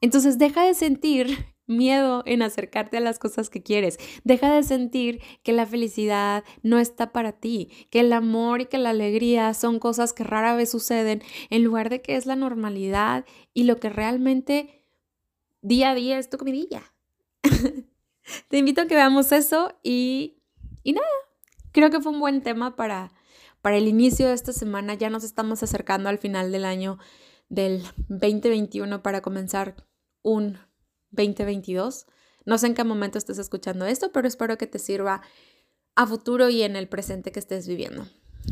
Entonces 0.00 0.38
deja 0.38 0.64
de 0.64 0.74
sentir 0.74 1.51
miedo 1.66 2.22
en 2.26 2.42
acercarte 2.42 2.96
a 2.96 3.00
las 3.00 3.18
cosas 3.18 3.50
que 3.50 3.62
quieres. 3.62 3.98
Deja 4.24 4.54
de 4.54 4.62
sentir 4.62 5.20
que 5.42 5.52
la 5.52 5.66
felicidad 5.66 6.44
no 6.62 6.78
está 6.78 7.12
para 7.12 7.32
ti, 7.32 7.70
que 7.90 8.00
el 8.00 8.12
amor 8.12 8.60
y 8.60 8.66
que 8.66 8.78
la 8.78 8.90
alegría 8.90 9.54
son 9.54 9.78
cosas 9.78 10.12
que 10.12 10.24
rara 10.24 10.54
vez 10.54 10.70
suceden, 10.70 11.22
en 11.50 11.64
lugar 11.64 11.90
de 11.90 12.02
que 12.02 12.16
es 12.16 12.26
la 12.26 12.36
normalidad 12.36 13.24
y 13.54 13.64
lo 13.64 13.78
que 13.78 13.88
realmente 13.88 14.84
día 15.62 15.90
a 15.90 15.94
día 15.94 16.18
es 16.18 16.28
tu 16.28 16.38
comidilla. 16.38 16.82
Te 18.48 18.58
invito 18.58 18.82
a 18.82 18.86
que 18.86 18.94
veamos 18.94 19.32
eso 19.32 19.74
y, 19.82 20.42
y 20.82 20.92
nada, 20.92 21.06
creo 21.72 21.90
que 21.90 22.00
fue 22.00 22.12
un 22.12 22.20
buen 22.20 22.42
tema 22.42 22.76
para, 22.76 23.12
para 23.62 23.76
el 23.76 23.88
inicio 23.88 24.28
de 24.28 24.34
esta 24.34 24.52
semana. 24.52 24.94
Ya 24.94 25.10
nos 25.10 25.24
estamos 25.24 25.62
acercando 25.62 26.08
al 26.08 26.18
final 26.18 26.52
del 26.52 26.64
año 26.64 26.98
del 27.48 27.82
2021 28.08 29.02
para 29.02 29.20
comenzar 29.20 29.76
un 30.22 30.58
2022. 31.12 32.06
No 32.44 32.58
sé 32.58 32.66
en 32.66 32.74
qué 32.74 32.84
momento 32.84 33.18
estés 33.18 33.38
escuchando 33.38 33.86
esto, 33.86 34.12
pero 34.12 34.26
espero 34.26 34.58
que 34.58 34.66
te 34.66 34.78
sirva 34.78 35.22
a 35.94 36.06
futuro 36.06 36.48
y 36.48 36.62
en 36.62 36.76
el 36.76 36.88
presente 36.88 37.32
que 37.32 37.38
estés 37.38 37.68
viviendo. 37.68 38.06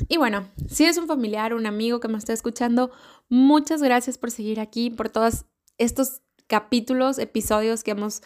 Y 0.08 0.16
bueno, 0.18 0.48
si 0.68 0.84
eres 0.84 0.98
un 0.98 1.06
familiar, 1.06 1.54
un 1.54 1.66
amigo 1.66 2.00
que 2.00 2.08
me 2.08 2.18
está 2.18 2.32
escuchando, 2.32 2.90
muchas 3.28 3.82
gracias 3.82 4.18
por 4.18 4.30
seguir 4.30 4.60
aquí, 4.60 4.90
por 4.90 5.08
todos 5.08 5.46
estos 5.78 6.22
capítulos, 6.46 7.18
episodios 7.18 7.82
que 7.82 7.92
hemos 7.92 8.22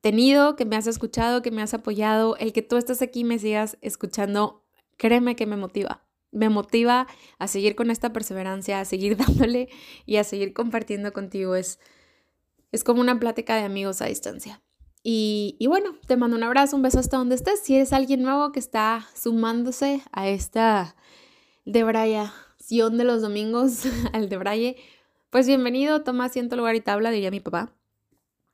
tenido, 0.00 0.56
que 0.56 0.64
me 0.64 0.76
has 0.76 0.86
escuchado, 0.86 1.42
que 1.42 1.50
me 1.50 1.62
has 1.62 1.74
apoyado. 1.74 2.36
El 2.36 2.52
que 2.52 2.62
tú 2.62 2.76
estés 2.76 3.02
aquí 3.02 3.20
y 3.20 3.24
me 3.24 3.38
sigas 3.38 3.78
escuchando, 3.80 4.64
créeme 4.96 5.36
que 5.36 5.46
me 5.46 5.56
motiva. 5.56 6.04
Me 6.30 6.48
motiva 6.48 7.06
a 7.38 7.48
seguir 7.48 7.74
con 7.74 7.90
esta 7.90 8.12
perseverancia, 8.12 8.80
a 8.80 8.84
seguir 8.84 9.16
dándole 9.18 9.68
y 10.06 10.16
a 10.16 10.24
seguir 10.24 10.52
compartiendo 10.52 11.12
contigo. 11.12 11.54
Es, 11.54 11.78
es 12.72 12.84
como 12.84 13.00
una 13.00 13.18
plática 13.18 13.56
de 13.56 13.62
amigos 13.62 14.02
a 14.02 14.06
distancia. 14.06 14.62
Y, 15.02 15.64
bueno, 15.68 15.96
te 16.06 16.16
mando 16.16 16.36
un 16.36 16.42
abrazo, 16.42 16.76
un 16.76 16.82
beso 16.82 16.98
hasta 16.98 17.16
donde 17.16 17.34
estés. 17.34 17.60
Si 17.60 17.74
eres 17.74 17.92
alguien 17.92 18.22
nuevo 18.22 18.52
que 18.52 18.58
está 18.58 19.06
sumándose 19.14 20.02
a 20.12 20.28
esta 20.28 20.96
debrayación 21.64 22.98
de 22.98 23.04
los 23.04 23.22
domingos, 23.22 23.84
al 24.12 24.28
debraye, 24.28 24.76
pues 25.30 25.46
bienvenido, 25.46 26.02
toma 26.02 26.26
asiento, 26.26 26.56
lugar 26.56 26.74
y 26.74 26.80
tabla, 26.80 27.10
diría 27.10 27.30
mi 27.30 27.40
papá. 27.40 27.74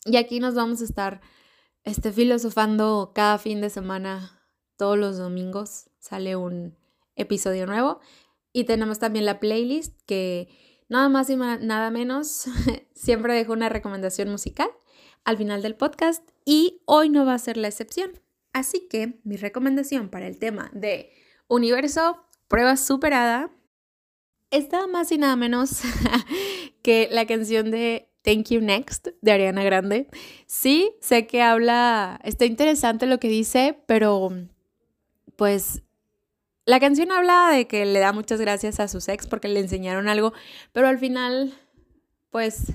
Y 0.05 0.17
aquí 0.17 0.39
nos 0.39 0.55
vamos 0.55 0.81
a 0.81 0.85
estar 0.85 1.23
este, 1.83 2.13
filosofando 2.13 3.13
cada 3.15 3.39
fin 3.39 3.61
de 3.61 3.71
semana, 3.71 4.41
todos 4.77 4.99
los 4.99 5.19
domingos 5.19 5.91
sale 5.99 6.37
un 6.37 6.77
episodio 7.17 7.67
nuevo. 7.67 8.01
Y 8.53 8.65
tenemos 8.65 8.99
también 9.01 9.25
la 9.25 9.41
playlist 9.41 10.01
que 10.07 10.49
Nada 10.89 11.09
más 11.09 11.31
y 11.31 11.37
nada 11.37 11.91
menos, 11.91 12.47
siempre 12.95 13.35
dejo 13.35 13.53
una 13.53 13.69
recomendación 13.69 14.31
musical 14.31 14.69
al 15.25 15.39
final 15.39 15.63
del 15.63 15.77
podcast 15.77 16.29
y 16.45 16.83
hoy 16.85 17.09
no 17.09 17.25
va 17.25 17.35
a 17.35 17.39
ser 17.39 17.57
la 17.57 17.69
excepción. 17.69 18.21
Así 18.53 18.87
que 18.89 19.21
mi 19.25 19.37
recomendación 19.37 20.09
para 20.09 20.27
el 20.27 20.39
tema 20.39 20.71
de 20.75 21.11
universo, 21.49 22.25
prueba 22.49 22.77
superada, 22.77 23.51
es 24.51 24.71
nada 24.71 24.87
más 24.87 25.11
y 25.11 25.19
nada 25.19 25.37
menos 25.37 25.81
que 26.83 27.09
la 27.11 27.27
canción 27.27 27.71
de 27.71 28.11
Thank 28.23 28.51
You 28.51 28.61
Next 28.61 29.09
de 29.21 29.33
Ariana 29.33 29.65
Grande. 29.65 30.09
Sí, 30.47 30.95
sé 31.01 31.27
que 31.27 31.43
habla, 31.43 32.21
está 32.25 32.45
interesante 32.45 33.07
lo 33.07 33.19
que 33.19 33.29
dice, 33.29 33.79
pero 33.87 34.31
pues 35.37 35.83
la 36.67 36.81
canción 36.81 37.13
habla 37.13 37.51
de 37.51 37.67
que 37.67 37.85
le 37.87 37.99
da 37.99 38.13
muchas 38.13 38.41
gracias 38.41 38.81
a 38.81 38.89
sus 38.89 39.09
ex 39.09 39.27
porque 39.27 39.49
le 39.49 39.61
enseñaron 39.61 40.09
algo, 40.09 40.33
pero 40.73 40.89
al 40.89 40.99
final, 40.99 41.55
pues 42.31 42.73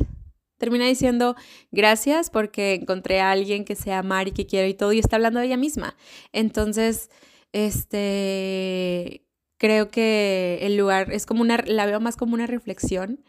termina 0.58 0.86
diciendo 0.86 1.36
gracias 1.72 2.30
porque 2.30 2.76
encontré 2.76 3.22
a 3.22 3.32
alguien 3.32 3.66
que 3.66 3.76
sea 3.76 4.00
amar 4.00 4.28
y 4.28 4.32
que 4.32 4.46
quiero 4.46 4.68
y 4.68 4.74
todo, 4.76 4.94
y 4.94 5.00
está 5.00 5.16
hablando 5.16 5.40
de 5.40 5.48
ella 5.48 5.58
misma. 5.58 5.96
Entonces, 6.34 7.10
este, 7.52 9.26
creo 9.58 9.90
que 9.90 10.60
el 10.62 10.78
lugar 10.78 11.12
es 11.12 11.26
como 11.26 11.42
una, 11.42 11.58
la 11.66 11.86
veo 11.86 12.00
más 12.00 12.16
como 12.16 12.36
una 12.36 12.48
reflexión, 12.48 13.24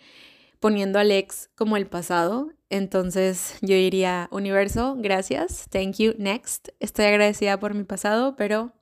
poniendo 0.61 0.99
al 0.99 1.11
ex 1.11 1.51
como 1.55 1.77
el 1.77 1.87
pasado. 1.87 2.51
Entonces, 2.69 3.55
yo 3.63 3.75
diría, 3.75 4.29
universo, 4.31 4.97
gracias, 4.99 5.67
thank 5.71 5.97
you, 5.97 6.15
next. 6.19 6.69
Estoy 6.81 7.07
agradecida 7.07 7.59
por 7.59 7.75
mi 7.75 7.85
pasado, 7.85 8.37
pero 8.37 8.73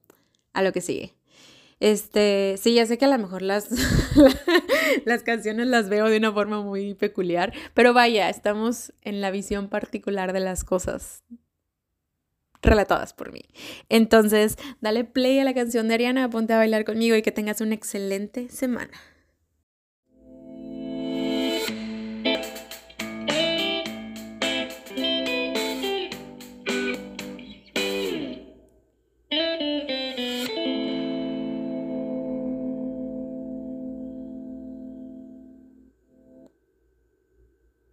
a 0.53 0.63
lo 0.63 0.73
que 0.73 0.81
sigue. 0.81 1.18
Este, 1.81 2.57
sí, 2.59 2.75
ya 2.75 2.87
sé 2.87 2.99
que 2.99 3.05
a 3.05 3.09
lo 3.09 3.19
mejor 3.19 3.43
las, 3.43 3.69
las 5.05 5.23
canciones 5.23 5.69
las 5.69 5.89
veo 5.89 6.09
de 6.09 6.17
una 6.17 6.33
forma 6.33 6.61
muy 6.63 6.95
peculiar, 6.95 7.53
pero 7.75 7.93
vaya, 7.93 8.29
estamos 8.29 8.93
en 9.03 9.21
la 9.21 9.31
visión 9.31 9.69
particular 9.69 10.33
de 10.33 10.41
las 10.41 10.65
cosas 10.65 11.23
relatadas 12.63 13.13
por 13.13 13.33
mí. 13.33 13.43
Entonces, 13.89 14.57
dale 14.81 15.05
play 15.05 15.39
a 15.39 15.45
la 15.45 15.55
canción 15.55 15.89
de 15.89 15.95
Ariana, 15.95 16.29
ponte 16.29 16.53
a 16.53 16.59
bailar 16.59 16.85
conmigo 16.85 17.17
y 17.17 17.23
que 17.23 17.33
tengas 17.33 17.61
una 17.61 17.75
excelente 17.75 18.49
semana. 18.49 18.93